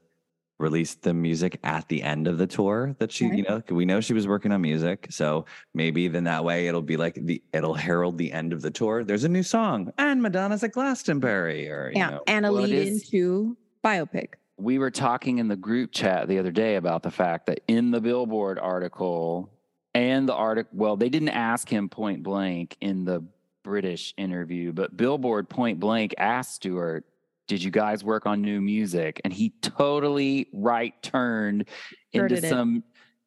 [0.59, 4.01] release the music at the end of the tour that she, you know, we know
[4.01, 5.05] she was working on music.
[5.11, 5.45] So
[5.75, 9.03] maybe then that way it'll be like the, it'll herald the end of the tour.
[9.03, 12.63] There's a new song and Madonna's at Glastonbury or, you Yeah, know, and a well,
[12.63, 14.29] lead is- into biopic.
[14.57, 17.91] we were talking in the group chat the other day about the fact that in
[17.91, 19.51] the Billboard article
[19.97, 23.23] and the article, well, they didn't ask him point blank in the
[23.63, 27.05] British interview, but Billboard point blank asked Stuart,
[27.47, 29.19] Did you guys work on new music?
[29.23, 31.65] And he totally right turned
[32.13, 32.43] into it.
[32.45, 32.83] some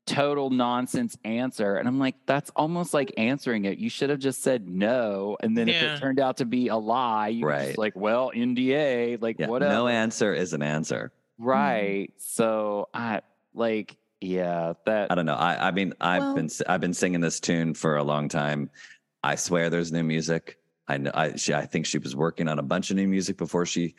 [0.06, 1.76] total nonsense answer.
[1.76, 3.78] And I'm like, That's almost like answering it.
[3.78, 5.36] You should have just said no.
[5.42, 7.66] And then if it turned out to be a lie, you were Right.
[7.66, 9.72] just like, Well, NDA, like yeah, whatever.
[9.72, 11.12] no answer is an answer.
[11.38, 12.12] Right.
[12.18, 13.20] So I
[13.54, 15.34] like, yeah, that I don't know.
[15.34, 18.28] I, I mean, I've Well- been s- I've been singing this tune for a long
[18.28, 18.70] time.
[19.22, 20.58] I swear, there's new music.
[20.88, 21.10] I know.
[21.14, 23.94] I she, I think she was working on a bunch of new music before she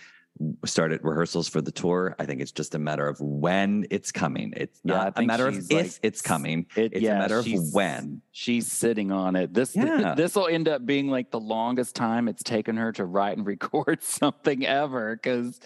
[0.66, 2.16] started rehearsals for the tour.
[2.18, 4.54] I think it's just a matter of when it's coming.
[4.56, 6.66] It's Yeah, not a matter of she's, if like, it's coming.
[6.76, 8.22] it, It's yeah, a matter of when.
[8.32, 9.54] she's sitting on it.
[9.54, 10.16] This Yeah.
[10.16, 13.46] this will end up being like the longest time it's taken her to write and
[13.56, 15.16] record something ever.
[15.16, 15.60] Because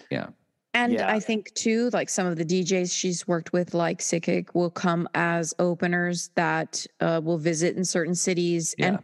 [0.76, 1.10] And Yeah.
[1.10, 5.08] I think too, like some of the DJs she's worked with, like Sickick, will come
[5.14, 8.98] as openers that uh, will visit in certain cities, and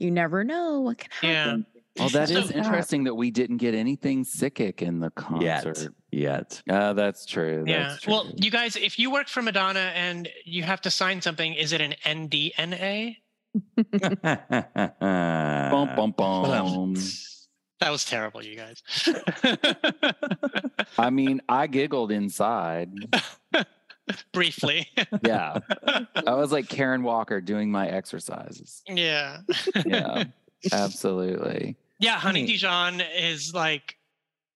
[0.00, 1.28] you never know what can happen.
[1.30, 1.44] Yeah.
[1.44, 1.66] happen.
[1.96, 5.94] well, that So- is interesting that we didn't get anything Sickick in the Yet, concert.
[6.10, 6.60] yet.
[6.68, 7.62] Uh, that's true.
[7.68, 7.90] Yeah.
[7.90, 8.12] That's true.
[8.12, 11.72] Well, you guys, if you work for Madonna and you have to sign something, is
[11.72, 13.18] it an NDNA?
[15.00, 16.96] bum bum bum.
[17.84, 18.82] That was terrible, you guys.
[20.98, 22.90] I mean, I giggled inside.
[24.32, 24.88] Briefly.
[25.22, 25.58] Yeah,
[26.26, 28.82] I was like Karen Walker doing my exercises.
[28.88, 29.40] yeah.
[29.84, 30.24] Yeah,
[30.72, 31.76] absolutely.
[31.98, 32.46] Yeah, Honey.
[32.46, 33.98] Dijon is like,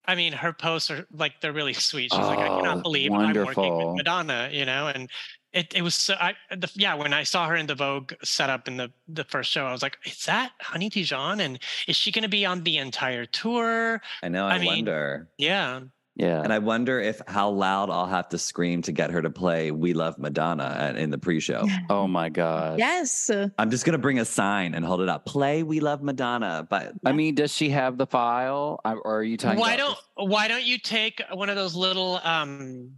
[0.09, 2.11] I mean, her posts are like they're really sweet.
[2.13, 5.09] She's like, I Oh, cannot believe I'm working with Madonna, you know, and
[5.53, 6.15] it, it was so.
[6.15, 9.51] I the, yeah, when I saw her in the Vogue setup in the the first
[9.51, 11.41] show, I was like, is that Honey Dijon?
[11.41, 14.01] And is she going to be on the entire tour?
[14.23, 14.47] I know.
[14.47, 15.29] I, I mean- wonder.
[15.39, 15.81] Yeah,
[16.19, 16.43] Yeah.
[16.43, 19.71] And I wonder if how loud I'll have to scream to get her to play
[19.71, 21.64] "We Love Madonna" at- in the pre-show.
[21.91, 22.79] oh my god.
[22.79, 25.25] Yes, I'm just gonna bring a sign and hold it up.
[25.25, 29.37] Play "We Love Madonna," but I mean, does she have the file, or are you
[29.37, 29.61] talking?
[29.61, 32.95] why about don't why don't you take one of those little um,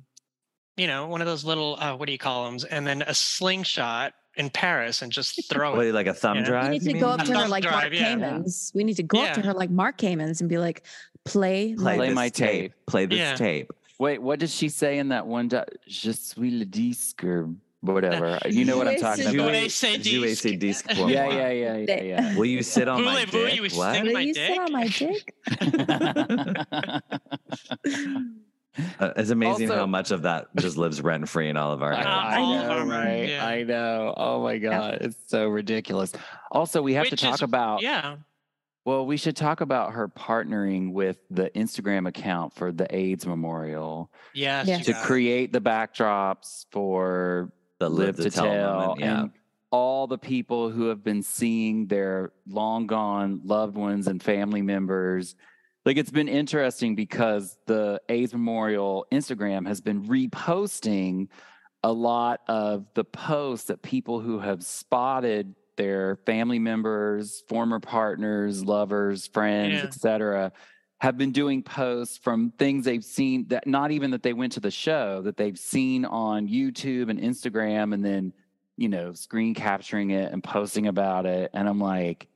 [0.79, 3.12] you know, one of those little uh, what do you call them, and then a
[3.12, 5.95] slingshot in Paris and just throw what, it.
[5.95, 6.45] like a thumb Yeah.
[6.45, 6.70] drive?
[6.70, 8.14] we need to go up to her like drive, Mark yeah.
[8.14, 8.74] Kamins.
[8.74, 10.83] We need to go up to her like Mark Kamins and be like,
[11.24, 12.72] play, play, Play this my tape.
[12.87, 13.35] Play this Yeah.
[13.37, 13.72] tape.
[13.99, 15.49] Wait, what did she say in that one?
[15.49, 17.51] Do- Je suis le disque or
[17.83, 18.39] whatever.
[18.49, 19.35] You know what I'm talking about?
[19.53, 20.87] Jouer ses Jouer ses disques.
[20.87, 22.37] disques pour Yeah, yeah, yeah, yeah, yeah.
[22.37, 23.72] Will you sit on my dick?
[23.74, 24.03] What?
[24.03, 25.35] Will you sit on my dick?
[28.81, 29.01] dick?
[29.01, 31.93] Uh, it's amazing how much of that just lives rent free in all of our
[31.93, 32.09] I, heads.
[32.09, 32.39] I
[32.85, 33.28] know, right?
[33.28, 33.47] yeah.
[33.47, 34.14] I know.
[34.16, 36.12] Oh my god, it's so ridiculous.
[36.51, 37.83] Also, we have Which to talk is- about.
[37.83, 38.16] Yeah.
[38.87, 44.11] Well, we should talk about her partnering with the Instagram account for the AIDS Memorial
[44.35, 44.66] Yes.
[44.66, 44.78] Yeah.
[44.78, 49.20] to create the backdrops for The Live to Tell, moment, yeah.
[49.20, 49.31] and
[49.70, 55.37] all the people who have been seeing their long gone loved ones and family members.
[55.91, 61.26] Like it's been interesting because the AIDS Memorial Instagram has been reposting
[61.82, 68.64] a lot of the posts that people who have spotted their family members, former partners,
[68.64, 69.82] lovers, friends, Yeah.
[69.82, 70.53] etc.,
[71.01, 74.61] have been doing posts from things they've seen that not even that they went to
[74.61, 78.32] the show that they've seen on YouTube and Instagram and then
[78.76, 82.28] you know screen capturing it and posting about it and I'm like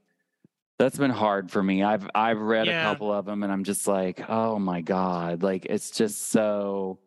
[0.78, 1.82] that's been hard for me.
[1.82, 2.80] I've I've read Yeah.
[2.80, 6.98] a couple of them and I'm just like, "Oh my god, like it's just so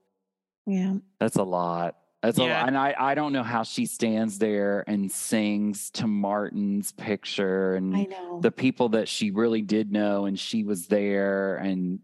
[0.66, 0.96] yeah.
[1.20, 1.98] that's a lot.
[2.24, 2.68] That's a lot.
[2.68, 7.96] And I, I don't know how she stands there and sings to Martin's picture and
[7.96, 8.40] I know.
[8.42, 12.00] the people that she really did know and she was there and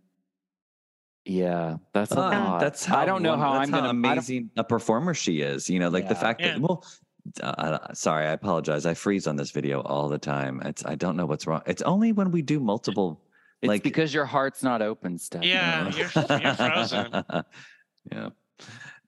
[1.25, 2.59] yeah, that's a Uh, lot.
[2.59, 5.69] That's how I don't know one- how I'm gonna amazing a performer she is.
[5.69, 6.19] You know, like the Yeah.
[6.19, 6.85] fact that well,
[7.41, 8.85] uh, uh, sorry, I apologize.
[8.85, 10.61] I freeze on this video all the time.
[10.65, 11.61] It's I don't know what's wrong.
[11.65, 13.21] It's only when we do multiple.
[13.61, 15.43] It's like because your heart's not open, Steph.
[15.43, 16.09] Yeah, you're,
[16.41, 17.23] you're frozen.
[18.11, 18.29] yeah.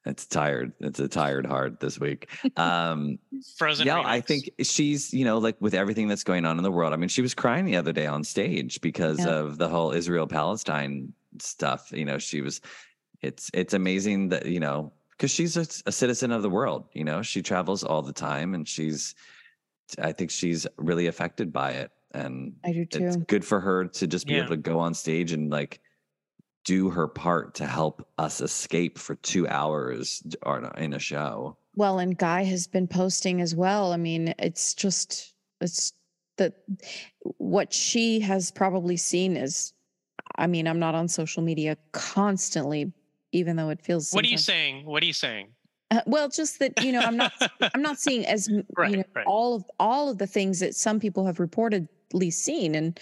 [0.05, 0.71] it's tired.
[0.79, 2.29] It's a tired heart this week.
[2.55, 3.19] Um,
[3.57, 3.85] Frozen.
[3.87, 6.93] yeah, I think she's, you know, like with everything that's going on in the world.
[6.93, 9.29] I mean, she was crying the other day on stage because Yeah.
[9.39, 11.91] of the whole Israel Palestine stuff.
[11.91, 12.61] You know, she was,
[13.21, 17.03] it's, it's amazing that, you know, because she's a, a citizen of the world, you
[17.03, 19.15] know, she travels all the time and she's,
[19.99, 21.91] I think she's really affected by it.
[22.13, 23.05] And I do too.
[23.05, 24.39] it's good for her to just be Yeah.
[24.39, 25.79] able to go on stage and like
[26.65, 31.57] do her part to help us escape for two hours or in a show.
[31.75, 33.91] Well, and Guy has been posting as well.
[33.93, 35.93] I mean, it's just it's
[36.37, 36.53] that
[37.37, 39.73] what she has probably seen is
[40.37, 42.91] I mean, I'm not on social media constantly,
[43.35, 44.85] even though it feels What are you saying?
[44.85, 45.49] What are you saying?
[45.91, 47.31] Uh, well, just that, you know, I'm not
[47.73, 49.25] I'm not seeing as Right, you know right.
[49.27, 52.99] all of all of the things that some people have reportedly seen and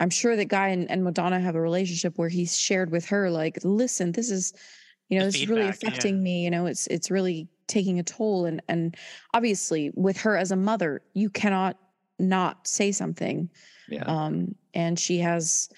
[0.00, 3.30] I'm sure that Guy and, and Madonna have a relationship where he's shared with her
[3.30, 4.52] like, listen, this is,
[5.08, 5.88] you know, The this is really feedback, yeah.
[5.88, 6.44] affecting me.
[6.44, 8.46] You know, it's it's really taking a toll.
[8.46, 8.96] And and
[9.32, 11.78] obviously with her as a mother, you cannot
[12.18, 13.48] not say something.
[13.88, 14.04] Yeah.
[14.04, 15.68] Um, and she has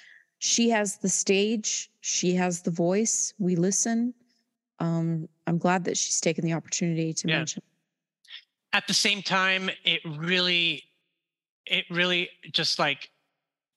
[0.44, 3.32] she has the stage, she has the voice.
[3.38, 4.12] We listen.
[4.78, 7.38] Um, I'm glad that she's taken the opportunity to Yeah.
[7.38, 7.62] mention.
[8.74, 10.84] At the same time, it really,
[11.64, 13.08] it really just like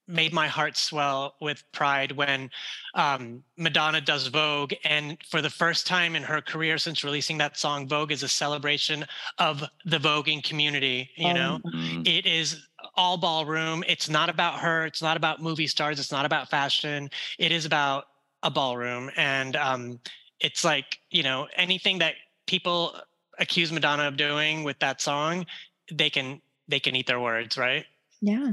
[0.10, 2.50] made my heart swell with pride when
[2.96, 4.74] um, Madonna does Vogue.
[4.84, 8.28] And for the first time in her career since releasing that song, Vogue is a
[8.28, 9.06] celebration
[9.38, 11.62] of the voguing community, you know?
[11.64, 12.08] Um, Mm.
[12.08, 12.67] it is
[12.98, 13.84] all ballroom.
[13.88, 14.86] It's not about her.
[14.86, 16.00] It's not about movie stars.
[16.00, 17.10] It's not about fashion.
[17.38, 18.06] It is about
[18.44, 19.12] a ballroom.
[19.16, 20.00] And um,
[20.40, 22.16] it's like, you know, anything that
[22.48, 22.96] people
[23.40, 25.46] accuse Madonna of doing with that song,
[25.92, 27.86] they can they can eat their words, right?
[28.22, 28.52] yeah.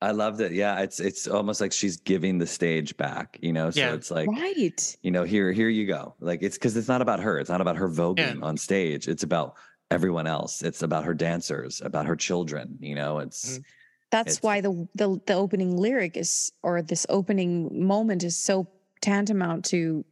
[0.00, 0.50] I loved it.
[0.50, 3.70] Yeah, it's it's almost like she's giving the stage back, you know.
[3.70, 3.94] So Yeah.
[3.94, 4.96] it's like, right.
[5.02, 6.16] you know, here here you go.
[6.18, 7.38] Like it's because it's not about her.
[7.38, 9.06] It's not about her voguing on stage.
[9.06, 9.54] It's about
[9.92, 10.62] everyone else.
[10.62, 12.78] It's about her dancers, about her children.
[12.80, 13.64] You know, it's Mhm.
[14.10, 18.66] That's It's- why the, the the opening lyric is or this opening moment is so
[19.00, 20.04] tantamount to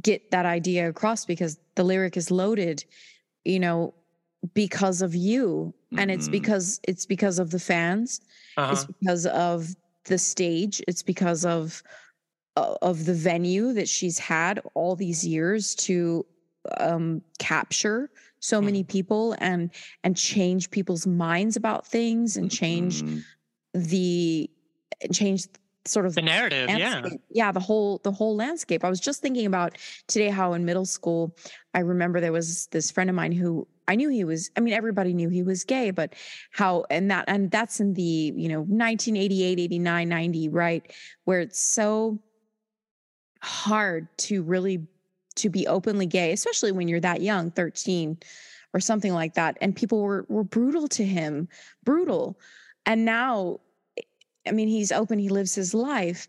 [0.00, 2.84] get that idea across because the lyric is loaded,
[3.44, 3.92] you know,
[4.54, 5.74] because of you.
[5.98, 6.32] And it's Mhm.
[6.38, 8.20] because it's because of the fans.
[8.56, 8.92] It's Uh-huh.
[9.00, 9.74] because of
[10.06, 10.82] the stage.
[10.88, 11.82] It's because of
[12.56, 16.24] uh, of the venue that she's had all these years to
[16.78, 18.10] um capture
[18.46, 19.70] so many people and
[20.04, 23.22] and change people's minds about things and change Mhm.
[23.74, 24.50] the
[25.12, 25.46] change
[25.84, 27.06] sort of The narrative, yeah.
[27.30, 29.78] yeah the whole the whole landscape i was just thinking about
[30.08, 31.36] today how in middle school
[31.74, 34.74] i remember there was this friend of mine who i knew he was i mean
[34.74, 36.14] everybody knew he was gay but
[36.50, 40.92] how and that and that's in the you know 1988 89 90 right
[41.24, 42.18] where it's so
[43.42, 44.86] hard to really
[45.36, 48.18] to be openly gay especially when you're that young 13
[48.74, 51.48] or something like that and people were were brutal to him
[51.84, 52.38] brutal
[52.86, 53.60] and now
[54.46, 56.26] i mean he's open he lives his life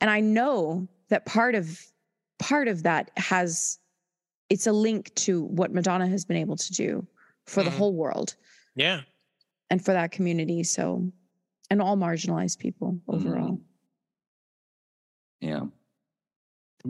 [0.00, 1.80] and i know that part of
[2.38, 3.78] part of that has
[4.48, 7.06] it's a link to what madonna has been able to do
[7.46, 7.76] for the Mhm.
[7.78, 8.34] whole world
[8.74, 9.00] Yeah.
[9.70, 11.10] and for that community so
[11.70, 13.60] and all marginalized people overall
[15.40, 15.64] yeah.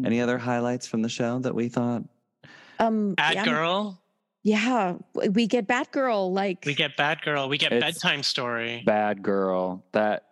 [0.04, 2.02] Any other highlights from the show that we thought?
[2.78, 4.00] um Bad yeah, Girl.
[4.42, 4.94] yeah
[5.30, 7.48] we get Bad Girl like We get Bad Girl.
[7.48, 8.82] We get It's- Bedtime Story.
[8.86, 9.84] Bad girl.
[9.92, 10.24] That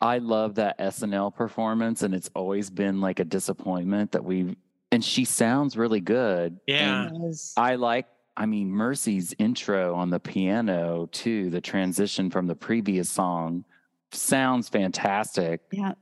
[0.00, 4.56] I love that SNL performance, and it's always been like a disappointment that we.
[4.92, 6.60] And she sounds really good.
[6.66, 7.06] Yeah.
[7.08, 8.06] and I like.
[8.36, 11.50] I mean, Mercy's intro on the piano too.
[11.50, 13.64] The transition from the previous song
[14.12, 15.60] sounds fantastic.
[15.72, 15.92] yeah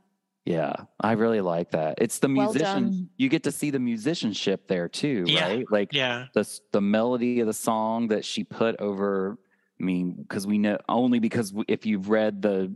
[0.46, 1.96] Yeah, I really like that.
[2.00, 2.82] It's the Well musician.
[2.84, 3.10] done.
[3.16, 5.48] You get to see the musicianship there too, Yeah.
[5.48, 5.64] right?
[5.70, 6.26] Like Yeah.
[6.34, 9.38] the the melody of the song that she put over.
[9.80, 12.72] I mean, because we know only because if you've read the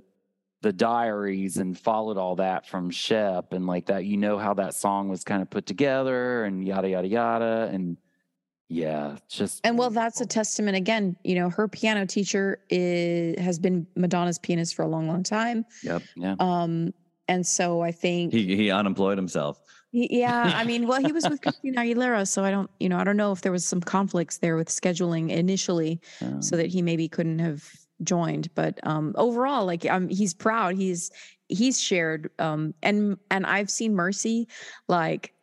[0.62, 4.74] the diaries and followed all that from Shep and like that, you know how that
[4.74, 7.96] song was kind of put together and yada yada yada and
[8.68, 13.58] yeah, just and well that's a testament again you know her piano teacher is, has
[13.58, 16.02] been madonna's pianist for a long long time Yep.
[16.16, 16.34] yeah.
[16.38, 16.92] um
[17.30, 19.54] and so i think He he unemployed himself.
[19.92, 22.98] Y- Yeah, I mean, well, he was with Christina Aguilera, so I don't, you know,
[22.98, 26.00] I don't know if there was some conflicts there with scheduling initially,
[26.40, 27.60] so that he maybe couldn't have
[28.12, 28.46] joined.
[28.54, 30.76] But um, overall, like, um, he's proud.
[30.76, 31.10] He's
[31.48, 34.46] he's shared, um, and and I've seen Mercy,
[34.86, 35.34] like,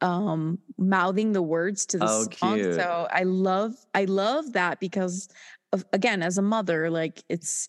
[0.00, 2.58] um, mouthing the words to the Oh, song.
[2.58, 2.74] cute.
[2.74, 5.28] So I love I love that because,
[5.72, 7.68] of, again, as a mother, like, it's,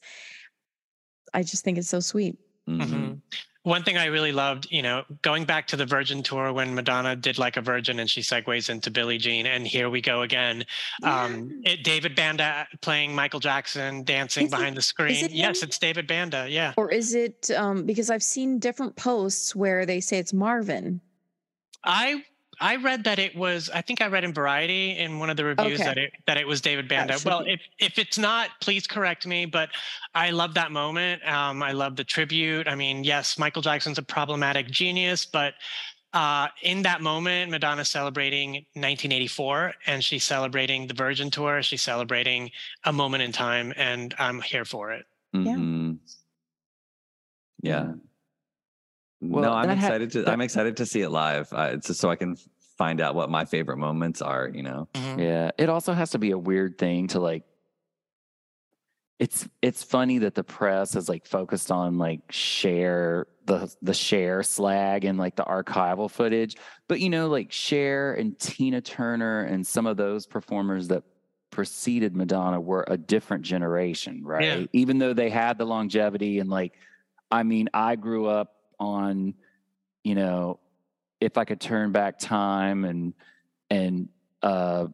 [1.33, 2.37] I just think it's so sweet.
[2.69, 2.81] Mhm.
[2.87, 3.21] Mhm.
[3.63, 7.15] one thing I really loved, you know, going back to the Virgin tour when Madonna
[7.15, 10.65] did like a Virgin and she segues into Billie Jean, and here we go again.
[11.03, 15.25] Um, it, David Banda playing Michael Jackson dancing Is it- behind the screen.
[15.25, 16.47] it Yes, it's David Banda.
[16.49, 16.73] Yeah.
[16.75, 20.99] Or is it um because I've seen different posts where they say it's Marvin.
[21.83, 22.23] I
[22.61, 23.69] I read that it was.
[23.73, 25.83] I think I read in Variety in one of the reviews Okay.
[25.83, 27.13] that it that it was David Banda.
[27.17, 27.53] should Well, be.
[27.53, 29.45] if if it's not, please correct me.
[29.45, 29.69] But
[30.13, 31.27] I love that moment.
[31.27, 32.67] Um, I love the tribute.
[32.67, 35.55] I mean, yes, Michael Jackson's a problematic genius, but
[36.13, 41.63] uh, in that moment, Madonna's celebrating 1984, and she's celebrating the Virgin Tour.
[41.63, 42.51] She's celebrating
[42.83, 45.05] a moment in time, and I'm here for it.
[45.33, 45.39] Yeah.
[45.55, 45.97] Mhm.
[47.63, 47.93] Yeah.
[49.21, 50.23] Well, no, I'm that ha- excited to.
[50.23, 51.51] that- I'm excited to see it live.
[51.53, 52.35] Uh, it's just so I can
[52.77, 54.49] find out what my favorite moments are.
[54.51, 54.87] You know.
[54.95, 57.43] Yeah, it also has to be a weird thing to like.
[59.19, 64.41] It's it's funny that the press is like focused on like share the the share
[64.41, 66.55] slag and like the archival footage,
[66.87, 71.03] but you know like Cher and Tina Turner and some of those performers that
[71.51, 74.43] preceded Madonna were a different generation, right?
[74.73, 76.73] Even though they had the longevity and like,
[77.29, 79.35] I mean, I grew up on,
[80.03, 80.59] you know,
[81.21, 83.13] if I could turn back time and
[83.69, 84.09] and
[84.41, 84.87] uh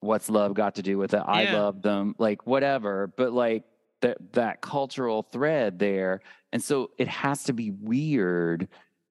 [0.00, 1.60] what's love got to do with it i Yeah.
[1.60, 3.64] love them like whatever but like
[4.00, 6.20] that that cultural thread there
[6.52, 8.68] and so it has to be weird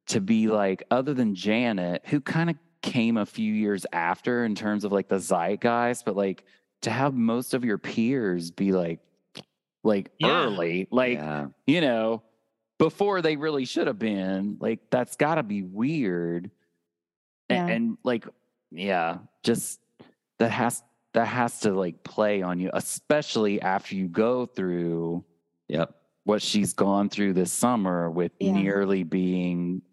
[0.08, 4.56] to be like other than janet who kind of came a few years after in
[4.56, 6.44] terms of like the zeitgeist but like
[6.82, 9.00] to have most of your peers be like
[9.84, 10.46] like Yeah.
[10.46, 11.48] early like yeah.
[11.68, 12.24] you know,
[12.82, 14.58] before they really should have been.
[14.60, 16.50] Like that's got to be weird.
[17.48, 17.68] A- Yeah.
[17.68, 18.26] And, like,
[18.72, 19.80] yeah, just
[20.40, 20.82] that has
[21.14, 25.24] that has to like play on you, especially after you go through
[25.68, 25.94] Yep.
[26.24, 28.54] what she's gone through this summer with Yeah.
[28.54, 29.84] nearly being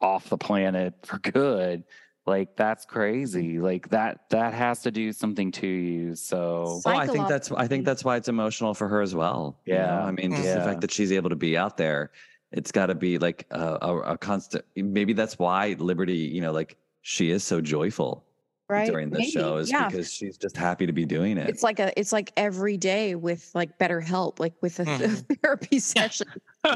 [0.00, 1.82] off the planet for good.
[2.26, 3.58] Like that's crazy.
[3.58, 6.14] Like that that has to do something to you.
[6.14, 9.58] So Well, I think that's I think that's why it's emotional for her as well.
[9.64, 9.80] you know?
[9.80, 10.04] Yeah.
[10.04, 12.12] I mean, just the fact that she's able to be out there,
[12.52, 14.64] it's got to be like a, a, a constant.
[14.76, 18.24] Maybe that's why Liberty, you know, like she is so joyful
[18.68, 19.88] right during the show, is yeah.
[19.88, 21.48] because she's just happy to be doing it.
[21.50, 25.38] it's like a it's like every day with like BetterHelp like with a Mhm.
[25.42, 26.28] therapy session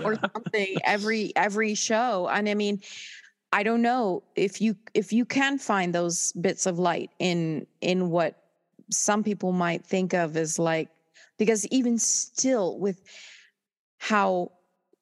[0.03, 2.83] or something every every show and i mean
[3.53, 8.11] i don't know if you if you can find those bits of light in in
[8.11, 8.43] what
[8.91, 10.89] some people might think of as like
[11.39, 13.03] because even still with
[13.99, 14.51] how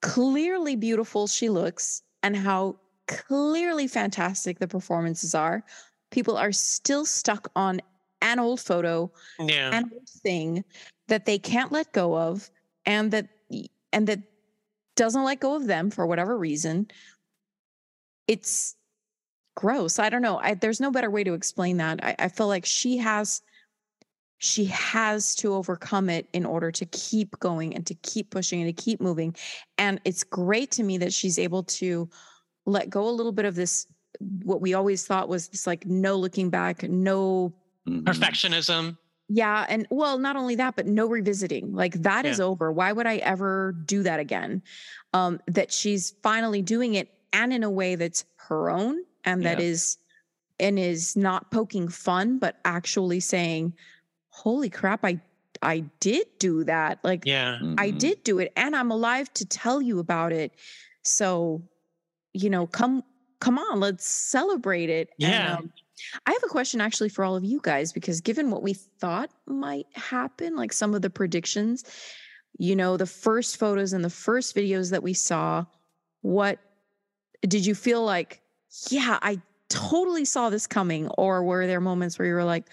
[0.03, 2.77] clearly beautiful she looks and how
[3.07, 5.63] clearly fantastic the performances are
[6.11, 7.81] people are still stuck on
[8.23, 9.71] an old photo Yeah.
[9.77, 10.65] an old thing
[11.09, 12.51] that they can't let go of
[12.87, 13.29] and that
[13.93, 14.21] and that
[14.97, 16.87] doesn't let go of them for whatever reason
[18.27, 18.77] it's
[19.57, 22.49] gross i don't know I, there's no better way to explain that I, I feel
[22.49, 23.41] like she has
[24.39, 28.77] she has to overcome it in order to keep going and to keep pushing and
[28.77, 29.35] to keep moving
[29.79, 32.09] and it's great to me that she's able to
[32.67, 33.87] let go a little bit of this
[34.43, 37.53] what we always thought was this like no looking back no
[37.87, 38.03] Mhm.
[38.05, 38.97] Perfectionism.
[39.29, 41.75] yeah, and well, not only that, but no revisiting.
[41.75, 42.73] Like that is over.
[42.73, 44.63] Why would I ever do that again?
[45.13, 49.61] Um, that she's finally doing it and in a way that's her own and that
[49.61, 49.67] Yeah.
[49.67, 49.99] is
[50.61, 53.75] and is not poking fun, but actually saying,
[54.31, 55.21] Holy crap, I
[55.63, 57.01] I did do that.
[57.05, 57.59] Like Yeah.
[57.79, 57.99] I Mhm.
[57.99, 60.53] did do it and I'm alive to tell you about it.
[61.05, 61.63] So,
[62.35, 63.05] you know, come
[63.41, 65.11] come on, let's celebrate it.
[65.23, 65.57] And, Yeah.
[65.59, 65.73] um,
[66.27, 69.31] I have a question actually for all of you guys because given what we thought
[69.47, 71.85] might happen, like some of the predictions,
[72.59, 75.65] you know, the first photos and the first videos that we saw,
[76.23, 76.59] what
[77.47, 78.41] did you feel like,
[78.91, 82.67] yeah, I totally saw this coming or were there moments where you were like,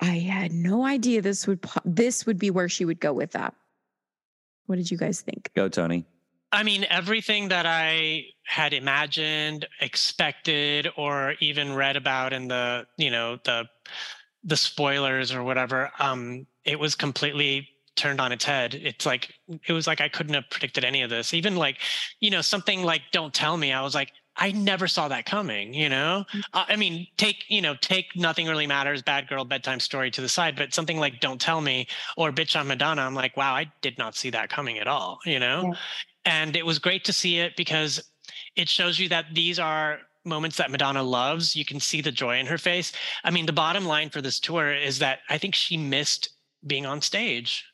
[0.00, 3.54] I had no idea this would this would be where she would go with that.
[4.66, 5.50] What did you guys think?
[5.54, 6.04] Go, Tony.
[6.50, 13.10] I mean, everything that I had imagined, expected, or even read about in the, you
[13.10, 13.68] know, the
[14.44, 18.74] the spoilers or whatever, um, it was completely turned on its head.
[18.74, 19.32] It's like
[19.66, 21.34] it was like I couldn't have predicted any of this.
[21.34, 21.78] Even like,
[22.20, 25.74] you know, something like "Don't Tell Me," I was like, I never saw that coming.
[25.74, 26.24] You know,
[26.54, 30.20] uh, I mean, take you know, take "Nothing Really Matters," "Bad Girl," bedtime story to
[30.20, 31.86] the side, but something like "Don't Tell Me"
[32.16, 35.18] or "Bitch I'm Madonna," I'm like, wow, I did not see that coming at all.
[35.26, 35.78] You know Yeah.
[36.24, 38.00] and it was great to see it because
[38.56, 41.56] it shows you that these are moments that Madonna loves.
[41.56, 42.92] You can see the joy in her face.
[43.24, 46.28] I mean, the bottom line for this tour is that I think she missed
[46.66, 47.64] being on stage.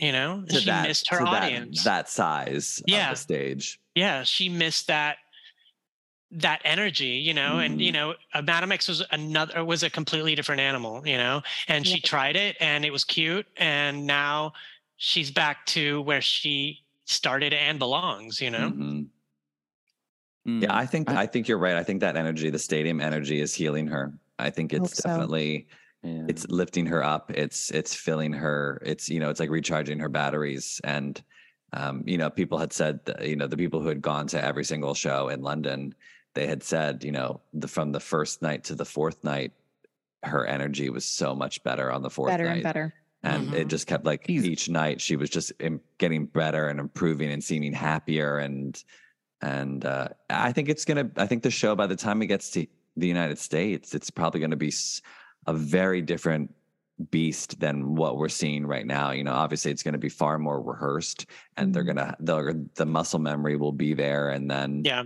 [0.00, 1.84] You know, To she that, missed her to that- audience.
[1.84, 3.10] That, size Yeah.
[3.10, 3.78] of the stage.
[3.94, 5.18] yeah, she missed that
[6.32, 7.94] that energy, you know, and you Mhm.
[7.94, 12.36] know, Madame X was another was a completely different animal, you know, and she tried
[12.36, 14.52] it and it was cute, and now
[14.96, 18.70] she's back to where she started and belongs, you know.
[18.70, 19.06] Mhm.
[20.46, 20.62] Mm.
[20.62, 21.74] Yeah, I think I- I think you're right.
[21.74, 24.12] I think that energy, the stadium energy, is healing her.
[24.38, 25.08] I think Hope it's so.
[25.08, 25.66] definitely
[26.02, 26.24] Yeah.
[26.28, 27.30] it's lifting her up.
[27.34, 28.80] It's it's filling her.
[28.84, 30.80] It's you know it's like recharging her batteries.
[30.82, 31.22] And
[31.72, 34.42] um, you know people had said that, you know the people who had gone to
[34.42, 35.94] every single show in London,
[36.34, 39.52] they had said you know the from the first night to the fourth night,
[40.22, 42.54] her energy was so much better on the fourth better night.
[42.54, 42.94] and better.
[43.22, 43.70] and it Mhm.
[43.70, 47.44] just kept like He's- each night she was just im- getting better and improving and
[47.44, 48.82] seeming happier and
[49.42, 51.10] and uh, I think it's gonna.
[51.16, 54.38] I think the show by the time it gets to the United States, it's probably
[54.40, 55.00] going to be s-
[55.46, 56.54] a very different
[57.10, 59.10] beast than what we're seeing right now.
[59.10, 61.26] You know, obviously it's going to be far more rehearsed,
[61.56, 61.96] and they're Mhm.
[61.96, 65.04] gonna the the muscle memory will be there, and then Yeah.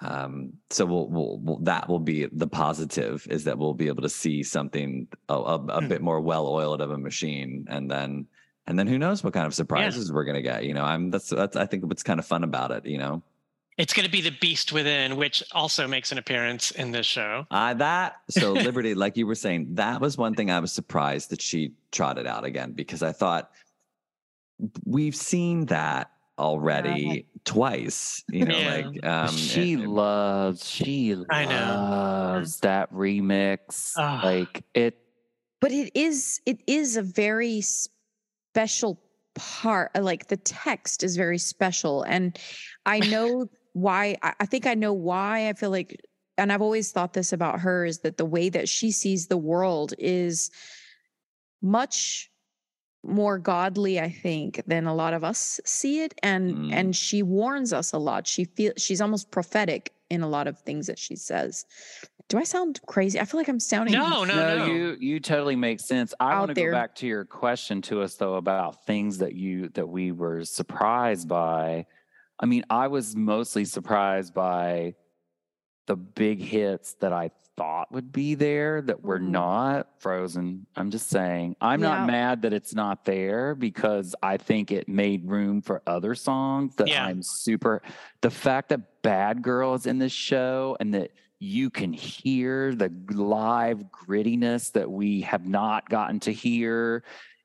[0.00, 4.02] um so we'll, we'll, we'll that will be the positive is that we'll be able
[4.02, 5.88] to see something a, a, a Hmm.
[5.88, 8.26] bit more well oiled of a machine and then
[8.68, 11.30] and then who knows what kind of surprises we're gonna get you know i'm that's
[11.30, 13.20] that's i think what's kind of fun about it you know
[13.78, 17.46] It's going to be the beast within, which also makes an appearance in this show.
[17.50, 21.30] uh that so liberty like you were saying that was one thing i was surprised
[21.30, 23.50] that she trotted out again because i thought
[24.84, 28.76] we've seen that already twice you know Yeah.
[28.76, 31.50] like um she and- and- loves she I know.
[31.50, 33.96] loves that remix.
[33.96, 34.98] Like it
[35.60, 39.00] but it is it is a very special
[39.34, 42.38] part like the text is very special and
[42.86, 46.00] i know why I, I think i know why i feel like
[46.36, 49.36] and i've always thought this about her is that the way that she sees the
[49.36, 50.50] world is
[51.62, 52.30] much
[53.04, 56.72] more godly i think than a lot of us see it and Mm.
[56.72, 60.58] and she warns us a lot she feels she's almost prophetic in a lot of
[60.60, 61.64] things that she says
[62.28, 64.64] do i sound crazy i feel like i'm sounding No, no, no.
[64.66, 66.12] you you totally make sense.
[66.18, 69.68] I want to go back to your question to us though about things that you
[69.70, 71.86] that we were surprised by.
[72.40, 74.94] I mean, I was mostly surprised by
[75.86, 79.30] the big hits that I thought would be there that were Mhm.
[79.30, 80.66] not frozen.
[80.76, 81.56] I'm just saying.
[81.60, 81.88] I'm Yeah.
[81.88, 86.76] not mad that it's not there because I think it made room for other songs
[86.76, 87.04] that Yeah.
[87.06, 87.82] I'm super
[88.20, 91.10] the fact that Bad Girl is in this show and that
[91.40, 97.02] you can hear the live grittiness that we have not gotten to hear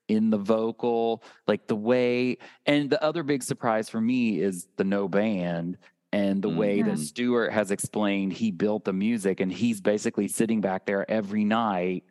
[0.07, 2.37] in the vocal, like the way.
[2.65, 5.77] And the other big surprise for me is the no band
[6.11, 7.05] and the way that Mhm.
[7.05, 12.03] Stuart has explained he built the music and he's basically sitting back there every night,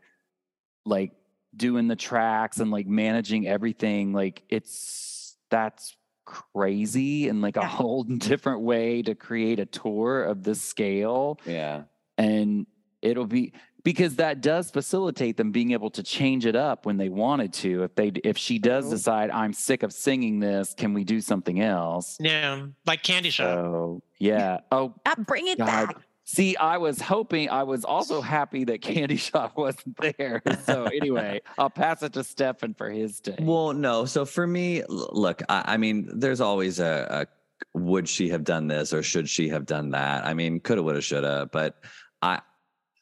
[0.84, 1.12] like
[1.54, 4.12] doing the tracks and like managing everything.
[4.12, 10.44] Like it's that's crazy and like a whole different way to create a tour of
[10.44, 11.82] this scale yeah
[12.16, 12.64] and
[13.02, 13.52] it'll be
[13.84, 17.82] because that does facilitate them being able to change it up when they wanted to
[17.82, 21.60] if they if she does decide i'm sick of singing this can we do something
[21.60, 23.46] else Yeah, like Candy Shop.
[23.54, 25.66] so yeah oh Ah, bring it God.
[25.66, 30.84] back see i was hoping i was also happy that candy shop wasn't there so
[30.84, 34.04] anyway i'll pass it to stefan for his take Well, no.
[34.04, 37.26] So for me, look, I, I mean, there's always a,
[37.74, 40.24] a would she have done this or should she have done that?
[40.24, 41.48] I mean, coulda, woulda, shoulda.
[41.52, 41.76] But
[42.22, 42.40] I,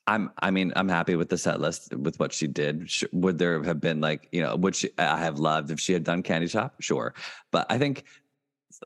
[0.07, 2.91] I'm, I mean, I'm happy with the set list with what she did.
[3.13, 4.91] Would there have been like, you know, would she?
[4.99, 7.15] I have loved if she had done Candy Shop, sure.
[7.53, 8.05] But I think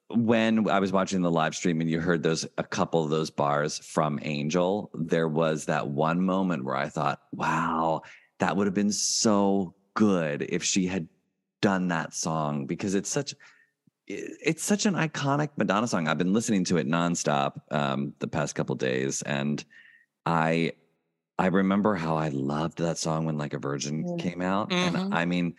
[0.09, 3.31] when I was watching the live stream and you heard those a couple of those
[3.31, 8.03] bars from Angel, there was that one moment where I thought, wow,
[8.41, 11.09] that would have been so good if she had
[11.63, 13.35] done that song because it's such
[14.07, 16.09] it's such an iconic Madonna song.
[16.09, 19.65] I've been listening to it nonstop um, the past couple days, and
[20.27, 20.73] I
[21.39, 24.19] I remember how I loved that song when Like a Virgin Mm.
[24.19, 24.95] came out, Mhm.
[25.05, 25.55] and I mean,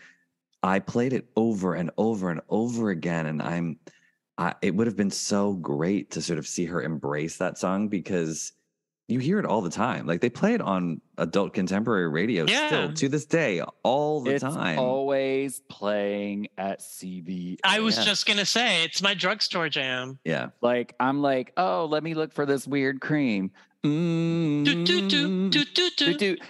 [0.63, 3.79] I played it over and over and over again, and I'm
[4.37, 7.87] I, it would have been so great to sort of see her embrace that song
[7.87, 8.51] because
[9.07, 10.05] you hear it all the time.
[10.07, 12.67] Like they play it on adult contemporary radio Yeah.
[12.67, 14.77] still to this day, all the it's time.
[14.77, 20.19] always playing at cb I was just gonna say it's my drugstore jam.
[20.25, 20.49] yeah.
[20.61, 23.51] Like I'm like, oh, let me look for this weird cream.
[23.85, 24.65] Mm.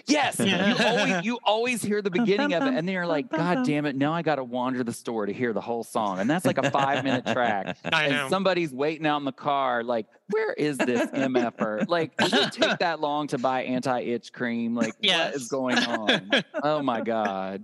[0.07, 0.67] Yes, Yeah.
[0.69, 3.85] you always you always hear the beginning of it, and then you're like, God damn
[3.85, 3.95] it!
[3.95, 6.57] Now I got to wander the store to hear the whole song, and that's like
[6.57, 7.77] a five minute track.
[7.91, 8.29] I and know.
[8.29, 11.87] somebody's waiting out in the car, like, where is this mf'er?
[11.95, 14.75] Like, does it take that long to buy anti itch cream?
[14.75, 15.35] Like, what Yes.
[15.35, 16.29] is going on?
[16.63, 17.63] Oh my god!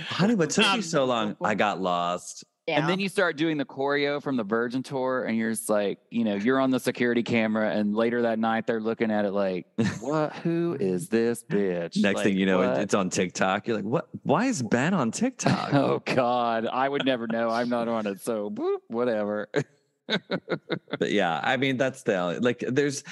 [0.00, 1.36] Honey, what took Um, you so long?
[1.42, 2.44] I got lost.
[2.66, 2.80] Yeah.
[2.80, 6.00] And then you start doing the choreo from the Virgin tour, and you're just like,
[6.10, 9.30] you know, you're on the security camera, and later that night they're looking at it
[9.30, 9.66] like,
[10.00, 10.34] what?
[10.36, 11.96] Who is this bitch?
[12.02, 12.80] Next thing you know, what?
[12.80, 13.68] it's on TikTok.
[13.68, 14.08] You're like, what?
[14.24, 15.74] Why is Ben on TikTok?
[15.74, 17.50] oh God, I would never know.
[17.50, 19.48] I'm not on it, so boop, whatever.
[20.08, 22.64] but yeah, I mean, that's the like.
[22.66, 23.04] There's,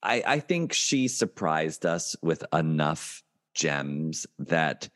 [0.00, 4.88] I I think she surprised us with enough gems that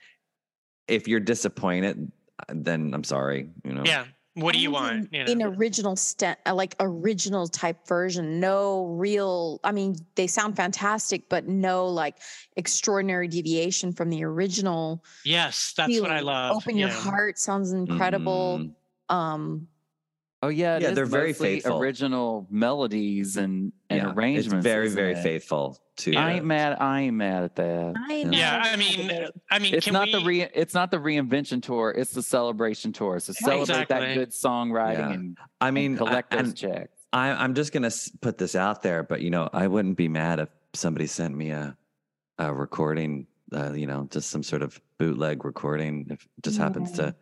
[0.87, 2.13] if you're disappointed,
[2.49, 3.51] then I'm sorry.
[3.65, 3.83] You know.
[3.85, 4.05] Yeah.
[4.35, 5.09] What do you want?
[5.13, 9.59] In, You in original st- like original type version, no real.
[9.65, 12.17] I mean, they sound fantastic, but no like
[12.57, 15.05] extraordinary deviation from the original.
[15.25, 16.57] Yes, that's what I love.
[16.57, 18.61] Open your heart sounds incredible.
[18.61, 19.15] Mhm.
[19.15, 19.69] Um,
[20.43, 21.79] Oh yeah, it Yeah, is they're very faithful.
[21.79, 24.55] Original melodies and and Yeah, arrangements.
[24.55, 25.23] It's very very it?
[25.23, 26.17] faithful to.
[26.17, 26.77] I the- ain't mad.
[26.81, 27.95] I ain't mad at that.
[27.97, 28.31] I know.
[28.39, 29.11] Yeah, I mean,
[29.51, 30.43] I mean, It's can not we, the re.
[30.55, 31.91] It's not the reinvention tour.
[31.91, 33.21] It's the celebration tour.
[33.21, 35.13] So celebrate that good songwriting Yeah.
[35.13, 36.97] and, I and mean, I- collect those and checks.
[37.13, 37.91] I, I'm just gonna
[38.23, 41.51] put this out there, but you know, I wouldn't be mad if somebody sent me
[41.51, 41.77] a
[42.39, 46.07] a recording, uh, you know, just some sort of bootleg recording.
[46.09, 47.15] If it just happens to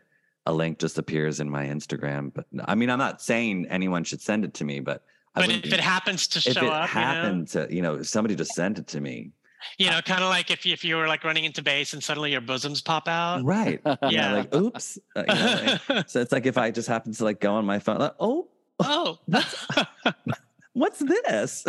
[0.48, 4.22] a link just appears in my Instagram, but I mean, I'm not saying anyone should
[4.22, 6.88] send it to me, but But wouldn't if it happens to if show it up,
[6.88, 9.30] happened to, you know, somebody just sent it to me,
[9.76, 12.02] you know, kind of like if you, if you were like running into base and
[12.02, 13.44] suddenly your bosoms pop out.
[13.44, 13.80] right?
[14.08, 14.32] Yeah.
[14.32, 14.98] like oops.
[15.14, 17.66] Uh, you know, like- so it's like if I just happen to like go on
[17.66, 18.48] my phone, like, oh,
[18.80, 19.18] oh,
[20.72, 21.64] what's this?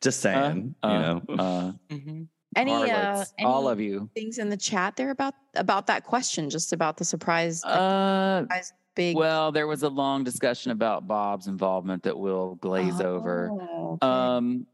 [0.00, 1.22] just saying, Uh, you know.
[1.38, 2.26] uh, Mhm.
[2.56, 4.10] Any uh, harlots, all of you.
[4.14, 8.72] things in the chat there about about that question, just about the surprise, Uh, surprise
[8.94, 9.16] big.
[9.16, 13.50] well, there was a long discussion about Bob's involvement that we'll glaze over.
[13.52, 14.06] Oh, okay.
[14.06, 14.66] Um,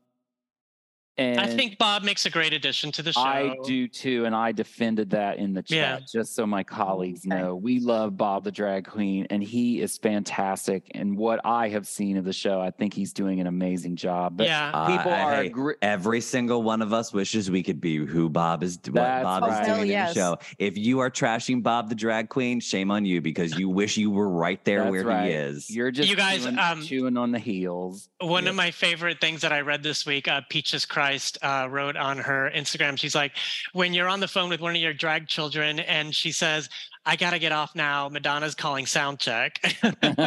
[1.18, 3.20] and I think Bob makes a great addition to the show.
[3.20, 6.06] I do too, and I defended that in the chat Yeah.
[6.10, 7.36] just so my colleagues Okay.
[7.40, 7.56] know.
[7.56, 10.84] We love Bob the Drag Queen, and he is fantastic.
[10.94, 14.36] And what I have seen of the show, I think he's doing an amazing job.
[14.36, 14.70] But Yeah.
[14.86, 18.28] people Uh, are hey, agree- every single one of us wishes we could be who
[18.28, 19.62] Bob is what That's Bob right.
[19.62, 20.10] is doing yes.
[20.10, 20.38] in the show.
[20.58, 24.10] If you are trashing Bob the drag queen, shame on you because you wish you
[24.10, 25.26] were right there That's where right.
[25.28, 25.70] he is.
[25.70, 28.08] You're just You guys, chewing, um, chewing on the heels.
[28.20, 28.50] One Yep.
[28.50, 32.18] of my favorite things that I read this week, uh, Peaches Christ uh, wrote on
[32.18, 32.98] her Instagram.
[32.98, 33.32] She's like,
[33.72, 36.68] when you're on the phone with one of your drag children and she says,
[37.06, 38.10] I got to get off now.
[38.10, 39.58] Madonna's calling sound check.
[39.82, 40.18] like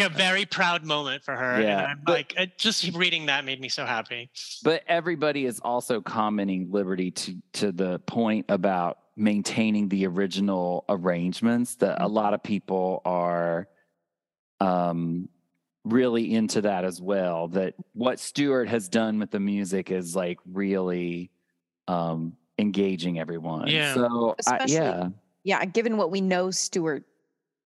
[0.00, 1.60] a very proud moment for her.
[1.60, 4.30] Yeah, And I'm but- like, just reading that made me so happy.
[4.64, 11.74] But everybody is also commenting Liberty to to the point about maintaining the original arrangements.
[11.74, 13.68] That a lot of people are
[14.60, 15.28] um
[15.92, 17.48] really into that as well.
[17.48, 21.30] That what Stuart has done with the music is like really
[21.86, 23.68] um engaging everyone.
[23.68, 23.94] Yeah.
[23.94, 25.08] So I, Especially- yeah.
[25.44, 27.04] yeah, given what we know Stuart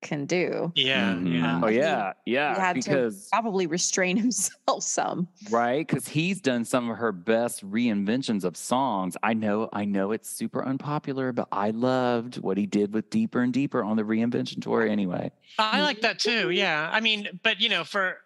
[0.02, 1.14] can do, Yeah.
[1.14, 1.32] Mhm.
[1.34, 1.60] Yeah.
[1.62, 2.58] Oh he- yeah, he yeah.
[2.58, 5.28] had Because to probably restrain himself some.
[5.50, 10.12] right because he's done some of her best reinventions of songs i know i know
[10.12, 14.02] it's super unpopular but i loved what he did with deeper and deeper on the
[14.02, 16.48] reinvention tour anyway I like that too.
[16.50, 16.88] Yeah.
[16.90, 18.16] I mean, but you know, for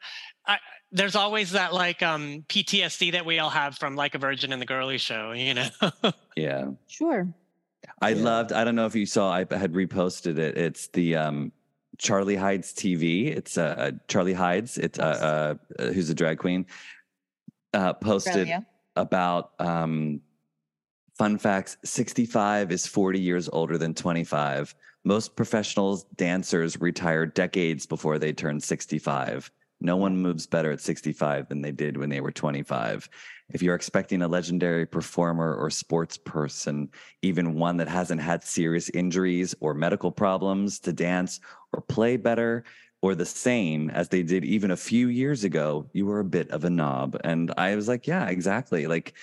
[0.47, 0.59] I,
[0.93, 4.63] there's always that like um PTSD that we all have from like a virgin and
[4.63, 5.67] the girly show, you know.
[6.37, 6.67] yeah.
[6.87, 7.27] Sure.
[8.01, 8.23] I Yeah.
[8.23, 10.57] loved, I don't know if you saw, I had reposted it.
[10.57, 11.51] It's the um
[11.99, 13.37] Charlie Hides TV.
[13.37, 16.67] It's uh Charlie Hides, it's uh, uh uh, who's a drag queen,
[17.75, 18.67] uh posted Australia.
[18.97, 20.21] about um
[21.17, 24.75] fun facts 65 is 40 years older than 25
[25.05, 29.51] most professional dancers retire decades before they turn 65
[29.87, 33.09] no one moves better at 65 than they did when they were 25
[33.49, 36.91] if you're expecting a legendary performer or sports person
[37.23, 41.41] even one that hasn't had serious injuries or medical problems to dance
[41.73, 42.65] or play better
[43.03, 46.51] or the same as they did even a few years ago, you were a bit
[46.51, 47.17] of a knob.
[47.23, 48.87] And I was like, yeah, exactly.
[48.87, 49.15] Like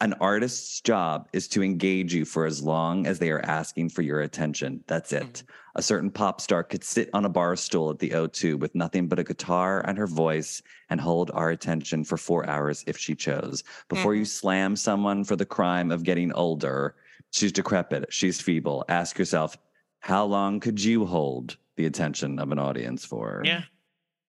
[0.00, 4.02] an artist's job is to engage you for as long as they are asking for
[4.02, 4.84] your attention.
[4.86, 5.22] That's it.
[5.22, 5.61] Mm-hmm.
[5.74, 9.08] A certain pop star could sit on a bar stool at the O2 with nothing
[9.08, 13.14] but a guitar and her voice and hold our attention for four hours if she
[13.14, 13.64] chose.
[13.88, 14.26] Before you mm-hmm.
[14.26, 16.94] slam someone for the crime of getting older,
[17.30, 18.84] she's decrepit, she's feeble.
[18.88, 19.56] Ask yourself,
[20.00, 23.42] how long could you hold the attention of an audience for?
[23.44, 23.62] yeah.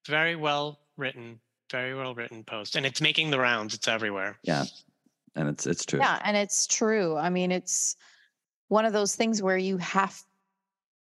[0.08, 1.40] Very well written.
[1.72, 2.76] Very well written post.
[2.76, 3.74] And it's making the rounds.
[3.74, 4.38] It's everywhere.
[4.44, 4.66] Yeah.
[5.36, 6.00] And it's it's true.
[6.00, 7.18] Yeah, and it's true.
[7.18, 7.96] I mean, it's
[8.68, 10.22] one of those things where you have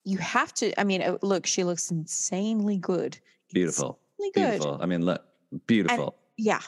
[0.06, 0.80] you have to.
[0.80, 3.18] I mean, uh, look, she looks insanely good.
[3.54, 4.00] Beautiful.
[4.20, 4.60] Insanely good.
[4.60, 4.80] Beautiful.
[4.82, 5.24] I mean, look,
[5.68, 6.16] beautiful.
[6.38, 6.60] Yeah.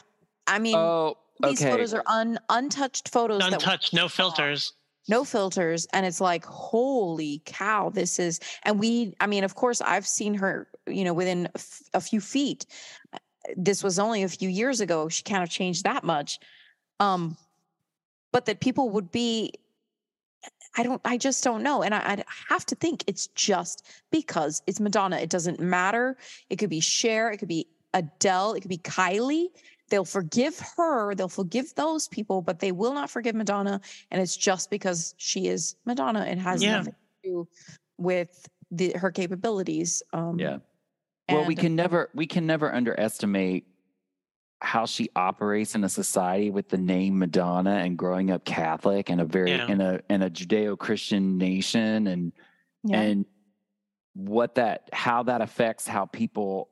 [0.46, 3.40] I mean, oh these photos are un, untouched photos.
[3.40, 4.72] that we Untouched, no filters.
[5.08, 9.82] no filters and it's like holy cow this is and we i mean of course
[9.82, 12.64] i've seen her you know within a f- a few feet
[13.12, 13.18] Uh,
[13.54, 16.38] this was only a few years ago she kind of changed that much
[17.00, 17.36] um
[18.32, 19.52] but that people would be
[20.76, 24.62] i don't i just don't know and I, i have to think it's just because
[24.66, 26.16] it's madonna it doesn't matter
[26.50, 29.46] it could be Cher, it could be adele it could be kylie
[29.88, 34.36] they'll forgive her they'll forgive those people but they will not forgive madonna and it's
[34.36, 36.78] just because she is madonna it has Yeah.
[36.78, 37.48] nothing to do
[37.98, 40.58] with the her capabilities um Yeah.
[41.28, 43.66] Well, we can never we can never underestimate
[44.66, 49.20] how she operates in a society with the name Madonna and growing up Catholic and
[49.20, 49.68] a very Yeah.
[49.68, 52.32] in a in a Judeo-Christian nation and
[52.82, 53.00] yeah.
[53.00, 53.26] and
[54.14, 56.68] what that how that affects how people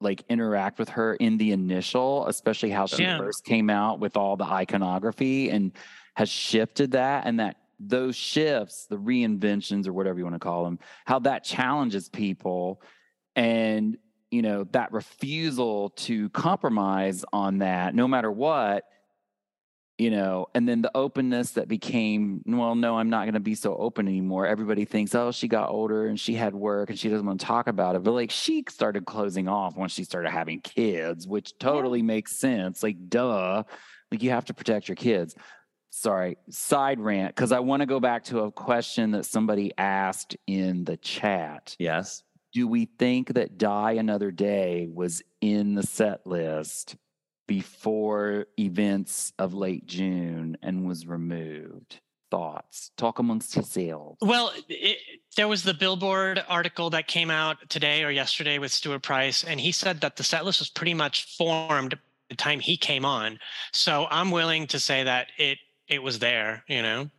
[0.00, 3.18] like interact with her in the initial especially how she Yeah.
[3.18, 5.72] first came out with all the iconography and
[6.14, 10.62] has shifted that and that those shifts the reinventions or whatever you want to call
[10.64, 12.80] them how that challenges people
[13.34, 13.96] and
[14.32, 18.84] you know that refusal to compromise on that no matter what
[19.98, 23.54] you know and then the openness that became well no i'm not going to be
[23.54, 24.46] so open anymore.
[24.46, 27.46] Everybody thinks oh she got older and she had work and she doesn't want to
[27.46, 28.02] talk about it.
[28.02, 32.82] But like she started closing off once she started having kids which totally makes sense
[32.82, 33.62] like duh
[34.10, 35.34] like you have to protect your kids.
[35.90, 40.36] Sorry side rant because i want to go back to a question that somebody asked
[40.46, 41.76] in the chat.
[41.78, 42.22] Yes.
[42.52, 46.96] Do we think that Die Another Day was in the set list
[47.48, 52.00] before events of late June and was removed?
[52.30, 52.90] Thoughts?
[52.96, 54.16] Talk amongst yourselves.
[54.22, 54.98] Well, it,
[55.36, 59.60] there was the Billboard article that came out today or yesterday with Stuart Price, and
[59.60, 61.98] he said that the set list was pretty much formed
[62.30, 63.38] the time he came on.
[63.72, 66.64] So I'm willing to say that it it was there.
[66.68, 67.10] You know,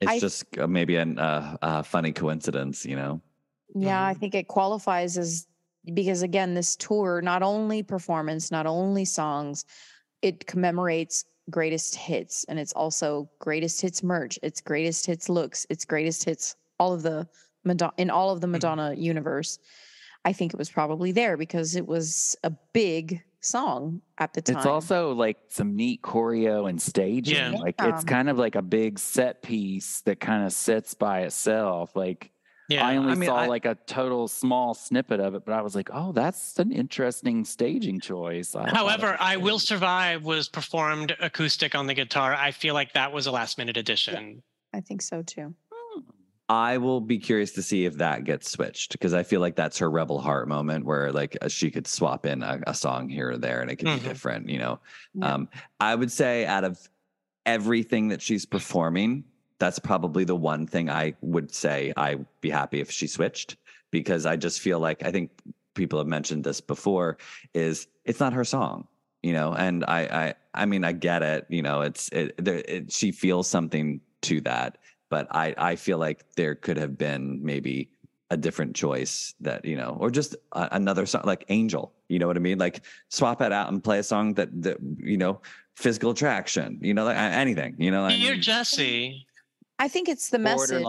[0.00, 3.20] It's I- just uh, maybe a uh, uh, funny coincidence, you know?
[3.74, 4.18] Yeah, I Mhm.
[4.20, 5.46] think it qualifies as
[5.92, 9.64] because again, this tour, not only performance, not only songs,
[10.22, 15.84] it commemorates greatest hits and it's also greatest hits merch, it's greatest hits looks, it's
[15.84, 17.28] greatest hits, all of the
[17.64, 19.58] Madonna in all of the Madonna universe.
[20.24, 24.56] I think it was probably there because it was a big song at the time.
[24.56, 27.34] It's also like some neat choreo and staging.
[27.34, 27.50] Yeah.
[27.60, 31.94] Like it's kind of like a big set piece that kind of sits by itself.
[31.94, 32.30] Like
[32.68, 32.86] yeah.
[32.86, 35.60] I only I mean, saw I- like a total small snippet of it, but I
[35.62, 38.54] was like, oh, that's an interesting staging choice.
[38.54, 39.58] I However, I Will.
[39.58, 42.34] Survive was performed acoustic on the guitar.
[42.34, 44.42] I feel like that was a last minute addition.
[44.72, 45.54] I think so too.
[46.48, 49.78] I will be curious to see if that gets switched because I feel like that's
[49.78, 53.30] her Rebel Heart moment where like uh, she could swap in a, a song here
[53.30, 54.02] or there and it could Mhm.
[54.02, 54.78] be different, you know.
[55.14, 55.34] Yeah.
[55.34, 55.48] Um,
[55.80, 56.78] I would say out of
[57.46, 59.24] everything that she's performing,
[59.58, 63.56] that's probably the one thing I would say I'd be happy if she switched
[63.90, 65.30] because I just feel like I think
[65.74, 67.18] people have mentioned this before
[67.52, 68.86] is it's not her song
[69.24, 69.54] you know?
[69.54, 73.10] And i i i mean i get it you know it's it, there, it she
[73.10, 74.78] feels something to that
[75.08, 77.90] but i i feel like there could have been maybe
[78.30, 82.26] a different choice that you know or just a, another song like angel you know
[82.26, 82.58] what i mean?
[82.58, 85.40] Like swap it out and play a song that that you know
[85.74, 88.04] physical attraction you know like, anything you know?
[88.04, 89.26] I Dear mean, Jesse.
[89.84, 90.82] I think it's the message.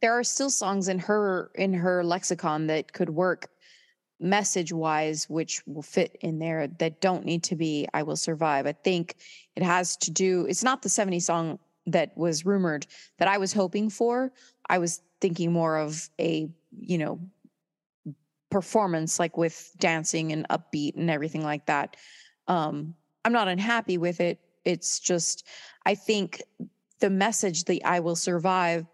[0.00, 3.50] there are still songs in her in her lexicon that could work
[4.18, 8.66] message wise which will fit in there that don't need to be i will survive.
[8.66, 9.16] I think
[9.56, 12.86] it has to do it's not the 70 song that was rumored
[13.18, 14.32] that i was hoping for.
[14.70, 16.48] I was thinking more of a
[16.80, 17.20] you know
[18.50, 21.94] performance like with dancing and upbeat and everything like that.
[22.48, 22.94] Um
[23.26, 24.40] i'm not unhappy with it.
[24.64, 25.46] It's just
[25.84, 26.42] i think
[27.00, 28.86] the message the i will survive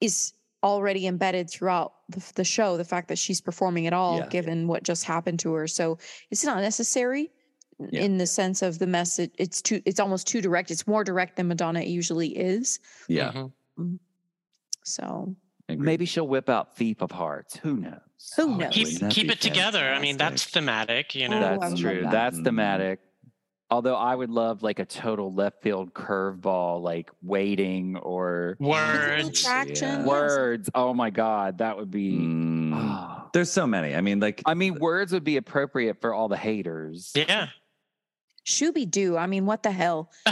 [0.00, 4.26] is already embedded throughout the, the show the fact that she's performing at all Yeah.
[4.28, 5.98] given what just happened to her so
[6.30, 7.30] it's not necessary
[7.78, 8.00] Yeah.
[8.02, 11.36] in the sense of the message it's too it's almost too direct it's more direct
[11.36, 13.32] than madonna usually is yeah
[13.78, 13.98] Mhm.
[14.82, 15.36] so.
[15.68, 17.56] Maybe she'll whip out Thief of Hearts.
[17.56, 17.98] Who knows?
[18.36, 19.84] who Oh, knows Keep keep be it together.
[19.92, 21.58] I mean, that's thematic, you know.
[21.60, 22.02] Oh, That's true.
[22.02, 22.12] that.
[22.12, 22.44] That's Mhm.
[22.44, 23.00] thematic.
[23.68, 29.40] Although I would love like a total left field curveball, like waiting or Words.
[29.40, 29.88] attraction.
[30.00, 30.06] Yes.
[30.06, 30.70] words.
[30.74, 32.12] Oh my God, that would be.
[32.18, 33.28] Mm, Ah.
[33.32, 36.36] there's so many i mean like I mean, words would be appropriate for all the
[36.36, 37.12] haters.
[37.14, 37.48] Yeah.
[38.44, 39.16] Shoo-Bee-Doo.
[39.16, 40.10] I mean, what the hell?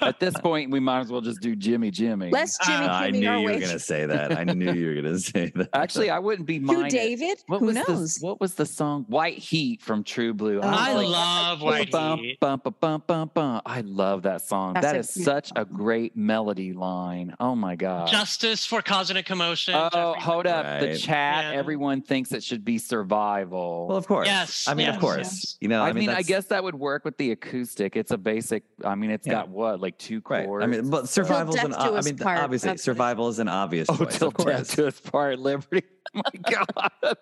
[0.00, 2.30] At this point, we might as well just do Jimmy Jimmy.
[2.30, 4.36] Let's Jimmy Uh, I knew you were gonna say that.
[4.38, 5.68] I knew you were gonna say that.
[5.74, 6.88] Actually, I wouldn't be Who.
[6.88, 7.38] David?
[7.46, 8.14] What Who was knows?
[8.16, 9.04] The, what was the song?
[9.08, 10.58] White Heat from True Blue.
[10.62, 12.40] Oh, was I like, love White bum, Heat.
[12.40, 13.62] Bum, bum, bum, bum, bum.
[13.66, 14.74] I love that song.
[14.74, 17.34] That's That a is beautiful such a great melody line.
[17.40, 18.08] Oh my god.
[18.08, 19.74] Justice for causing a commotion.
[19.74, 20.80] Oh, Jeffrey hold up.
[20.80, 21.58] The chat, Yeah.
[21.58, 23.86] everyone thinks it should be survival.
[23.88, 24.26] Well, of course.
[24.26, 25.18] Yes, I mean, of course.
[25.18, 25.56] yes.
[25.60, 27.96] You know, I, I, mean, I guess that would work with the acoustic.
[27.96, 28.64] It's a basic.
[28.84, 29.34] I mean, it's Yeah.
[29.34, 30.48] got what, like two chords.
[30.48, 30.62] Right.
[30.62, 31.72] I mean, but survival's death an.
[31.72, 34.18] do I mean, part, obviously, that's survival is an obvious oh, choice.
[34.18, 35.82] till Of death to us part, Liberty.
[36.14, 37.16] Oh my god.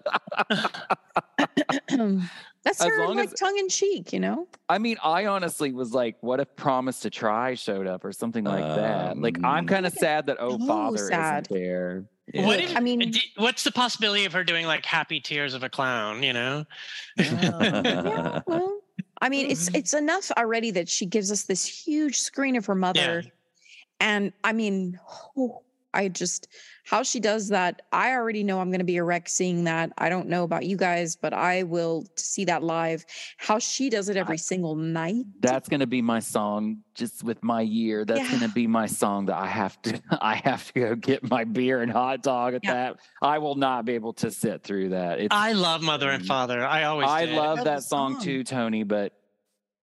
[2.63, 4.49] That's As her long like as- tongue in cheek, you know?
[4.69, 8.43] I mean, I honestly was like, what if Promise to Try showed up or something
[8.45, 9.17] like that?
[9.17, 11.47] Like, I'm Um, kind of sad that Oh Oh, Father sad.
[11.51, 12.05] isn't there.
[12.35, 12.47] Yeah.
[12.47, 15.69] What if, I mean- what's the possibility of her doing like Happy Tears of a
[15.71, 16.23] Clown?
[16.23, 16.65] You know,
[17.17, 18.80] Yeah, well,
[19.21, 19.77] I mean, it's mm-hmm.
[19.77, 23.25] it's enough already that she gives us this huge screen of her mother,
[24.01, 24.99] and I mean,
[25.37, 25.63] oh,
[25.93, 26.49] I just
[26.91, 27.83] how she does that.
[27.93, 29.93] I already know I'm going to be a wreck seeing that.
[29.97, 33.07] I don't know about you guys, but I will see that live.
[33.37, 35.25] How she does it every single night.
[35.39, 38.05] That's gonna be my song, just with my year.
[38.05, 38.33] That's Yeah.
[38.41, 40.01] gonna be my song that I have to.
[40.21, 42.75] I have to go get my beer and hot dog at Yeah.
[42.75, 42.97] that.
[43.23, 45.21] I will not be able to sit through that.
[45.21, 46.27] It's, I love Mother and Mm.
[46.27, 46.67] Father.
[46.67, 47.09] I always.
[47.09, 47.37] I did.
[47.37, 48.23] love Love that song, song.
[48.25, 48.83] too, Tony.
[48.83, 49.13] But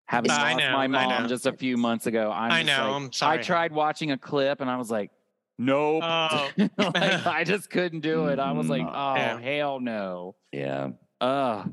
[0.08, 2.74] having I lost know, my I mom just a few months ago, I'm I know.
[2.92, 3.40] like- I'm sorry.
[3.40, 5.10] I tried watching a clip and I was like,
[5.58, 6.04] nope.
[6.04, 6.50] Oh.
[6.78, 6.78] Like,
[7.28, 8.40] I just couldn't do it.
[8.40, 9.40] I was like, oh yeah.
[9.40, 10.36] hell no.
[10.52, 10.90] yeah.
[11.22, 11.72] Ugh.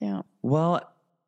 [0.00, 0.22] Yeah.
[0.42, 0.82] Well,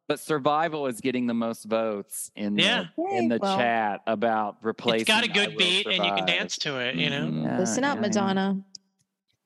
[0.08, 2.84] But survival is getting the most votes in Yeah.
[2.96, 5.00] the in the well, chat about replacing.
[5.02, 6.94] It's got a good Will beat, and you can dance to it.
[6.96, 7.26] You know.
[7.26, 7.44] mhm.
[7.44, 8.08] Yeah, Listen up, yeah, yeah.
[8.08, 8.60] Madonna.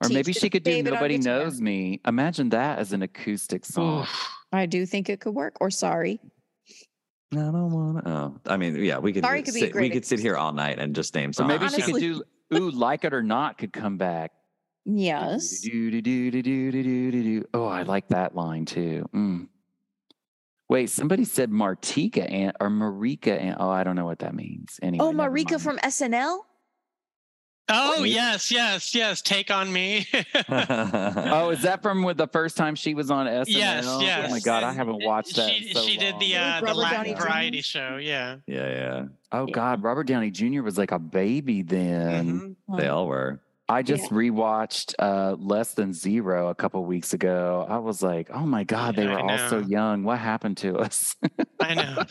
[0.03, 1.17] Or Teach maybe the she could do David Nobody.
[1.19, 1.99] Knows Me.
[2.07, 4.07] Imagine that as an acoustic song.
[4.51, 5.57] I do think it could work.
[5.61, 6.19] Or sorry.
[7.33, 8.11] I don't want to.
[8.11, 9.23] Oh, I mean, yeah, we could.
[9.23, 11.29] Sorry do- could be a sit, we could sit here all night and just name
[11.29, 11.47] Or songs.
[11.47, 12.23] maybe she could do
[12.53, 14.31] Ooh, Like It or Not could come back.
[14.83, 15.61] Yes.
[15.61, 17.45] Do-do-do-do-do-do-do-do.
[17.53, 19.07] Oh, I like that line too.
[19.13, 19.47] Mm.
[20.69, 24.79] Wait, somebody said Martika and or Marika and oh, I don't know what that means.
[24.81, 25.05] Anyway.
[25.05, 26.39] Oh, Marika from SNL?
[27.73, 28.11] Oh Wait.
[28.11, 29.21] yes, yes, yes.
[29.21, 30.05] Take on me.
[30.49, 33.45] Oh, is that from with the first time she was on SNL?
[33.47, 34.25] Yes, yes.
[34.27, 35.49] Oh my god, I haven't watched that.
[35.49, 37.21] She in so she did the uh, the Latin Downey Jr.?
[37.21, 37.97] variety show.
[38.01, 38.37] Yeah.
[38.47, 40.61] yeah, yeah, Oh god, Robert Downey Jr.
[40.61, 42.55] was like a baby then.
[42.69, 42.77] Mhm.
[42.77, 43.39] they all were.
[43.69, 47.65] I just rewatched uh, Less Than Zero a couple weeks ago.
[47.69, 50.03] I was like, oh my God, they Yeah, were all so young.
[50.03, 51.15] What happened to us?
[51.61, 52.03] I know.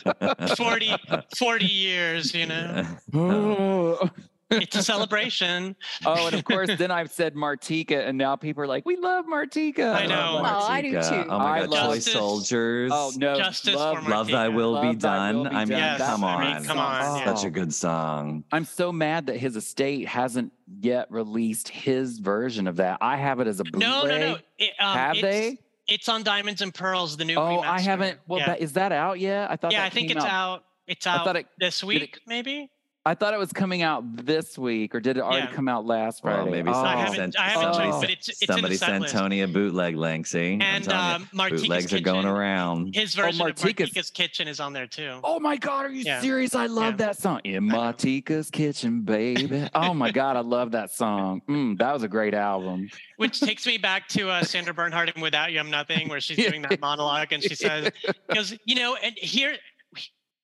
[0.55, 0.95] 40,
[1.37, 2.33] 40 years.
[2.33, 2.87] You know.
[4.51, 5.75] It's a celebration.
[6.05, 9.25] Oh, and of course, then I've said Martika, and now people are like, we love
[9.25, 9.93] Martika.
[9.93, 10.39] I know.
[10.39, 10.97] Oh, I do too.
[11.29, 12.91] Oh my I God, love- Toy Justice- Soldiers.
[12.93, 13.35] Oh, no.
[13.37, 14.55] Justice love, Love Thy Martika.
[14.55, 15.51] Will Be Love Thy Will Done.
[15.51, 15.77] Be I mean, Done.
[15.79, 16.63] Yes, come I mean, on.
[16.65, 17.25] come on, yeah.
[17.35, 18.43] Such a good song.
[18.51, 22.97] I'm so mad that his estate hasn't yet released his version of that.
[23.01, 23.81] I have it as a bootleg.
[23.81, 24.37] No, no, no.
[24.57, 25.57] It, um, Have it's, they?
[25.87, 27.35] It's on Diamonds and Pearls, the new.
[27.35, 28.17] Oh, I haven't.
[28.27, 29.51] Well, yeah, that, is that out yet?
[29.51, 29.71] I thought.
[29.71, 30.63] yeah that I think came it's out.
[30.87, 31.45] It's I out thought it.
[31.59, 32.69] this did it- week, maybe.
[33.03, 35.53] I thought it was coming out this week, or did it already Yeah.
[35.55, 36.51] come out last Well, Friday?
[36.51, 36.73] maybe oh.
[36.73, 37.15] I somebody haven't.
[37.33, 39.07] sent- I haven't somebody checked, but it's it's Somebody in the sent.
[39.09, 40.27] Tony a bootleg link.
[40.27, 42.93] See, And um, Martika's bootlegs are going Kitchen, around.
[42.95, 45.19] His version of Martika's- Martika's Kitchen is on there too.
[45.23, 46.21] Oh my God, are you Yeah.
[46.21, 46.53] serious?
[46.53, 47.07] I love Yeah.
[47.07, 47.41] that song.
[47.43, 47.67] In.
[47.67, 49.67] Martika's kitchen, baby.
[49.73, 51.41] oh my God, I love that song.
[51.49, 52.87] Mm, that was a great album.
[53.17, 56.37] Which takes me back to uh, Sandra Bernhard in Without You I'm Nothing, where she's
[56.49, 57.89] doing that monologue and she says,
[58.27, 59.55] because, you know, and here,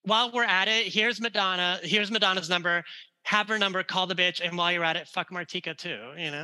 [0.08, 2.84] while we're at it, here's Madonna, here's Madonna's number.
[3.24, 6.32] Have her number, call the bitch, and while you're at it, fuck Martika too, you
[6.32, 6.44] know?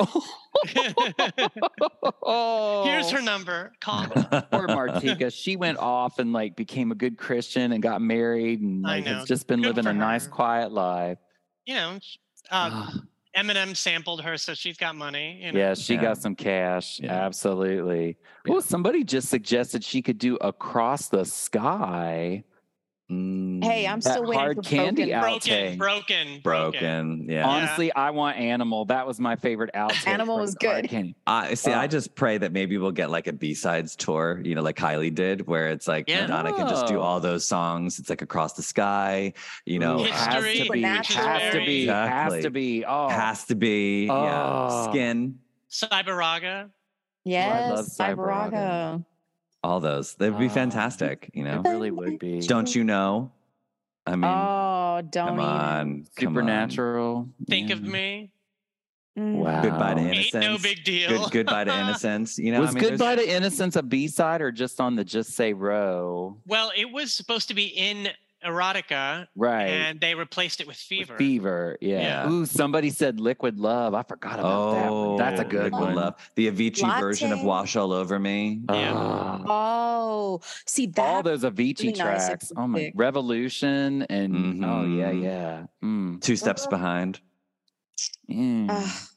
[2.23, 4.47] oh, here's her number, call her.
[4.51, 5.33] Poor Martika.
[5.33, 9.05] She went off and like became a good Christian and got married and I like
[9.05, 10.31] has just been Good living for a nice, her.
[10.31, 11.17] quiet life.
[11.65, 11.89] You know,
[12.51, 12.93] uh, Ah,
[13.37, 15.39] Eminem sampled her, so she's got money.
[15.41, 15.59] You know?
[15.59, 16.01] yeah, she Yeah.
[16.01, 16.99] got some cash.
[16.99, 17.13] Yeah.
[17.25, 18.17] Absolutely.
[18.45, 22.43] Well, somebody just suggested she could do Across the Sky.
[23.63, 25.13] Hey, I'm Mm, still waiting hard for candy Broken.
[25.15, 25.77] out- Broken, outtake.
[25.77, 26.79] broken, broken.
[26.79, 27.29] broken.
[27.29, 27.47] Yeah.
[27.47, 28.85] Honestly, I want Animal.
[28.85, 30.05] That was my favorite outtake.
[30.07, 30.89] Animal was good.
[30.89, 31.15] Candy.
[31.25, 31.71] I see.
[31.71, 34.61] I Uh, just pray that maybe we'll get like a B sides tour, you know,
[34.61, 36.21] like Kylie did, where it's like Yeah.
[36.27, 37.21] Madonna can just do all Oh.
[37.21, 37.99] those songs.
[37.99, 39.33] It's like across the sky,
[39.65, 39.99] you know.
[39.99, 42.85] Ooh, History, has to be, has to be, has to be.
[42.85, 44.67] Oh, Has to be, yeah.
[44.69, 44.89] Oh.
[44.91, 45.39] Skin,
[45.71, 46.69] Cyber-Raga.
[47.25, 48.55] Yes, love Cyber-Raga.
[48.57, 49.05] Cyber-Raga.
[49.63, 50.15] All those.
[50.15, 50.49] They would be Oh.
[50.49, 51.61] fantastic, you know.
[51.63, 52.41] it really would be.
[52.41, 53.31] Don't you know?
[54.05, 55.45] I mean, oh, don't come even.
[55.45, 56.33] on, come on.
[56.33, 57.29] Supernatural.
[57.47, 57.75] Think yeah.
[57.75, 58.29] of me.
[59.17, 59.35] Mm.
[59.35, 59.61] Wow.
[59.61, 60.45] Goodbye to Ain't innocence.
[60.45, 61.07] no big deal.
[61.29, 62.37] Good, goodbye to innocence.
[62.37, 64.95] You know, was I mean, there's- Goodbye to Innocence a B side or just on
[64.95, 66.35] the Just Say Roe?
[66.47, 68.09] Well, it was supposed to be in
[68.45, 69.67] erotica, Right.
[69.67, 71.17] and they replaced it with With fever.
[71.17, 71.77] Fever.
[71.81, 71.99] Yeah.
[72.25, 72.29] Yeah.
[72.29, 73.93] Ooh, somebody said liquid love.
[73.93, 75.17] I forgot about that one.
[75.17, 75.95] That's a Oh, good Liquid one.
[75.95, 76.31] Love.
[76.35, 78.61] The Avicii version of Wash All Over Me.
[78.69, 78.93] Yeah.
[78.95, 79.43] Ah.
[79.47, 81.01] Oh, see that.
[81.01, 82.51] all those Avicii really nice tracks.
[82.55, 82.93] Oh my acoustic.
[82.95, 85.23] Revolution and oh yeah, Mhm.
[85.23, 85.63] yeah.
[85.83, 86.21] Mm.
[86.21, 87.19] Two steps behind.
[88.29, 89.09] Mm.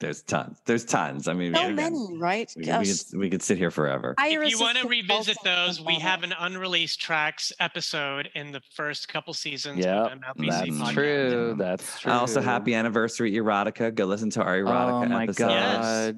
[0.00, 0.58] There's tons.
[0.64, 1.28] There's tons.
[1.28, 2.50] I mean, so again, many, right?
[2.56, 4.14] we, we could, we could sit here forever.
[4.18, 9.08] If you want to revisit those, we have an unreleased tracks episode in the first
[9.08, 9.84] couple seasons.
[9.84, 10.92] Yep, of MLVC that's podcast.
[10.94, 11.54] true.
[11.58, 12.12] That's true.
[12.12, 13.94] Also, happy anniversary, erotica.
[13.94, 15.50] Go listen to our erotica Oh my episode.
[15.50, 16.14] Yes.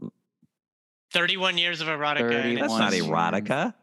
[0.00, 0.10] god.
[1.12, 2.58] 31 years of erotica.
[2.58, 3.74] That's not erotica.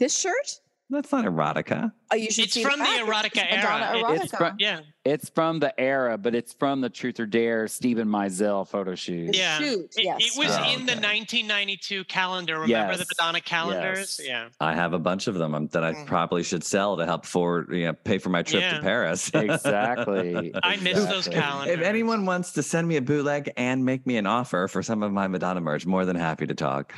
[0.00, 0.60] This shirt?
[0.92, 1.92] That's not erotica.
[2.12, 3.00] Oh, you should It's see from the back.
[3.06, 4.02] erotica It's Madonna era.
[4.02, 4.24] Erotica.
[4.24, 8.08] It's fr- Yeah, It's from the era, but it's from the Truth or Dare Steven
[8.08, 9.36] Meisel photo shoot.
[9.36, 9.58] Yeah.
[9.58, 10.16] shoot, It, yes.
[10.20, 12.58] it was Oh, in the 1992 calendar.
[12.58, 14.18] Remember the Madonna calendars?
[14.20, 14.28] Yes.
[14.28, 14.48] Yeah.
[14.60, 16.06] I have a bunch of them um, that I Mhm.
[16.06, 18.74] probably should sell to help forward, you know, pay for my trip Yeah.
[18.78, 19.30] to Paris.
[19.34, 20.52] Exactly.
[20.64, 21.78] I miss those calendars.
[21.78, 25.04] If anyone wants to send me a bootleg and make me an offer for some
[25.04, 26.92] of my Madonna merch, more than happy to talk.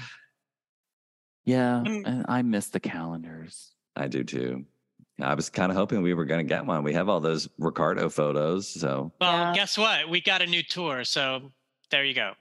[1.45, 2.25] Yeah, Mm.
[2.29, 3.72] I miss the calendars.
[3.97, 4.65] I do too.
[5.21, 6.83] I was kind of hoping we were going to get one.
[6.83, 9.53] We have all those Ricardo photos, so Well, Yeah.
[9.55, 10.09] guess what?
[10.09, 11.05] We got a new tour.
[11.05, 11.53] So
[11.91, 12.33] there you go.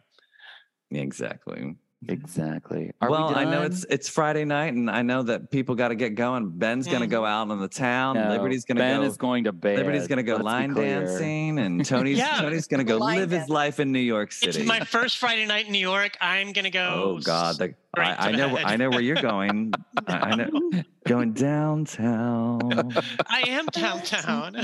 [0.91, 1.75] exactly.
[2.09, 2.91] Exactly.
[2.99, 5.89] Are well, we I know it's it's Friday night, and I know that people got
[5.89, 6.49] to get going.
[6.49, 8.15] Ben's going to go out on the town.
[8.15, 9.05] No, Liberty's going to Ben go.
[9.05, 9.77] is going to bed.
[9.77, 12.41] Liberty's going to go Let's line dancing, and Tony's Yeah.
[12.41, 14.59] Tony's going to go Line live his life in New York City.
[14.61, 16.17] It's my first Friday night in New York.
[16.19, 16.89] I'm gonna go.
[17.17, 18.57] oh God, the, I, I know.
[18.57, 19.73] I know where you're going.
[20.07, 20.49] I, I know
[21.07, 22.93] going downtown.
[23.27, 24.55] I am downtown.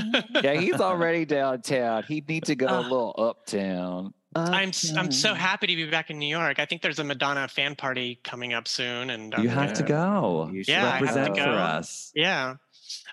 [0.42, 2.02] Yeah, he's already downtown.
[2.08, 4.14] He needs to go a Uh, little uptown.
[4.36, 6.58] I'm s- I'm so happy to be back in New York.
[6.58, 9.88] I think there's a Madonna fan party coming up soon, and You have to Yeah.
[9.88, 10.50] go.
[10.52, 11.44] You should Yeah, have to represent go.
[11.44, 12.12] for us.
[12.14, 12.54] Yeah.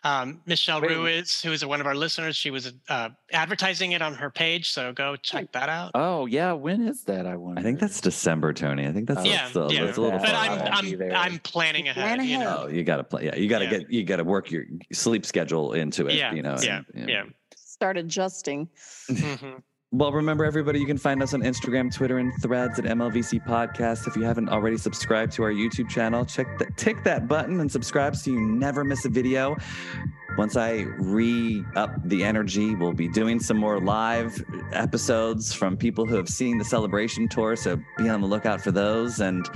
[0.04, 0.92] Um, Michelle Wait.
[0.92, 4.72] Ruiz, who is one of our listeners, she was uh, advertising it on her page.
[4.72, 5.92] So go check that out.
[5.96, 7.26] Oh yeah, when is that?
[7.26, 7.60] I wonder.
[7.60, 8.86] I think that's December, Tony.
[8.88, 9.86] I think that's, Oh, yeah, that's, a, yeah.
[9.86, 10.74] that's a little But But far I'm.
[10.74, 11.14] I'll be I'm.
[11.34, 12.18] I'm planning ahead.
[12.18, 12.64] Plan You know?
[12.64, 13.26] Oh, you got to play.
[13.26, 13.72] Yeah, you got to Yeah.
[13.80, 16.14] get you got to work your sleep schedule into it.
[16.16, 16.58] Yeah, you know.
[16.62, 17.24] yeah, and, yeah.
[17.56, 18.70] Start adjusting.
[19.10, 19.62] Mhm.
[19.92, 24.08] Well, remember, everybody, you can find us on Instagram, Twitter, and threads at MLVC Podcast.
[24.08, 27.72] If you haven't already subscribed to our YouTube channel, check the, tick that button and
[27.72, 29.56] subscribe so you never miss a video.
[30.38, 34.44] Once I re up the energy, we'll be doing some more live
[34.74, 37.56] episodes from people who have seen the celebration tour.
[37.56, 39.22] So be on the lookout for those.
[39.22, 39.48] And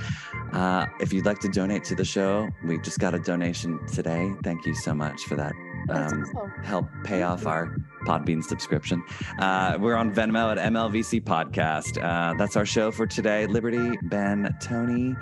[0.53, 4.31] uh, if you'd like to donate to the show, we just got a donation today.
[4.43, 5.53] Thank you so much for that.
[5.87, 6.51] That's Um, awesome.
[6.63, 7.75] help pay off our
[8.05, 9.03] Podbean subscription.
[9.39, 12.01] Uh, we're on Venmo at MLVC Podcast.
[12.01, 13.45] Uh, that's our show for today.
[13.45, 15.15] Liberty, Ben, Tony,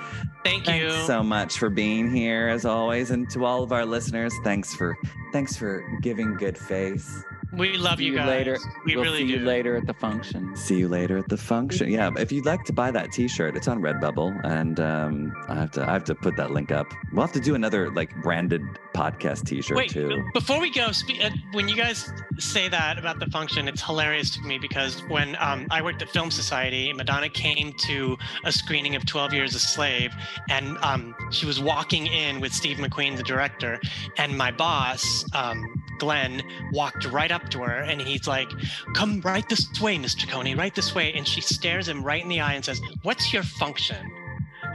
[0.44, 0.92] Thank you.
[1.06, 4.96] so much for being here as always, and to all of our listeners, thanks for
[5.34, 7.24] thanks for giving good face.
[7.54, 8.28] We love See you you guys.
[8.28, 8.58] later.
[8.86, 9.34] We we'll really see do.
[9.34, 10.56] you later at the function.
[10.56, 11.90] See you later at the function.
[11.90, 15.72] Yeah, if you'd like to buy that T-shirt, it's on Redbubble, and um, I have
[15.72, 16.88] to I have to put that link up.
[17.14, 18.62] We'll have to do another like branded
[18.94, 20.24] podcast T-shirt Wait, too.
[20.34, 24.30] before we go, spe- uh, when you guys say that about the function, it's hilarious
[24.32, 28.96] to me because when um, I worked at Film Society, Madonna came to a screening
[28.96, 30.12] of 12 Years a Slave,
[30.50, 33.80] and um, she was walking in with Steve McQueen, the director,
[34.18, 38.50] and my boss, um, Glenn, walked right up to her and he's like,
[38.94, 40.28] Come right this way, Mr.
[40.30, 41.14] Coney, right this way.
[41.14, 44.12] And she stares him right in the eye and says, What's your function?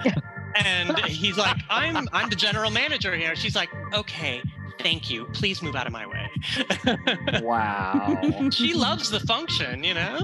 [0.57, 3.35] and he's like, I'm I'm the general manager here.
[3.36, 4.43] She's like, okay,
[4.81, 5.27] thank you.
[5.32, 6.31] Please move out of my way.
[7.43, 8.19] Wow.
[8.53, 10.19] she loves the function, you know?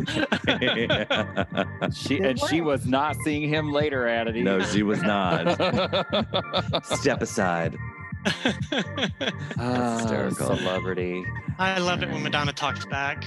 [1.93, 4.37] she and she was not seeing him later at it.
[4.37, 5.53] no, she was not.
[6.85, 7.77] Step aside.
[9.59, 10.57] Ah, hysterical.
[10.57, 11.25] Celebrity.
[11.59, 13.25] I love it when Madonna talks back.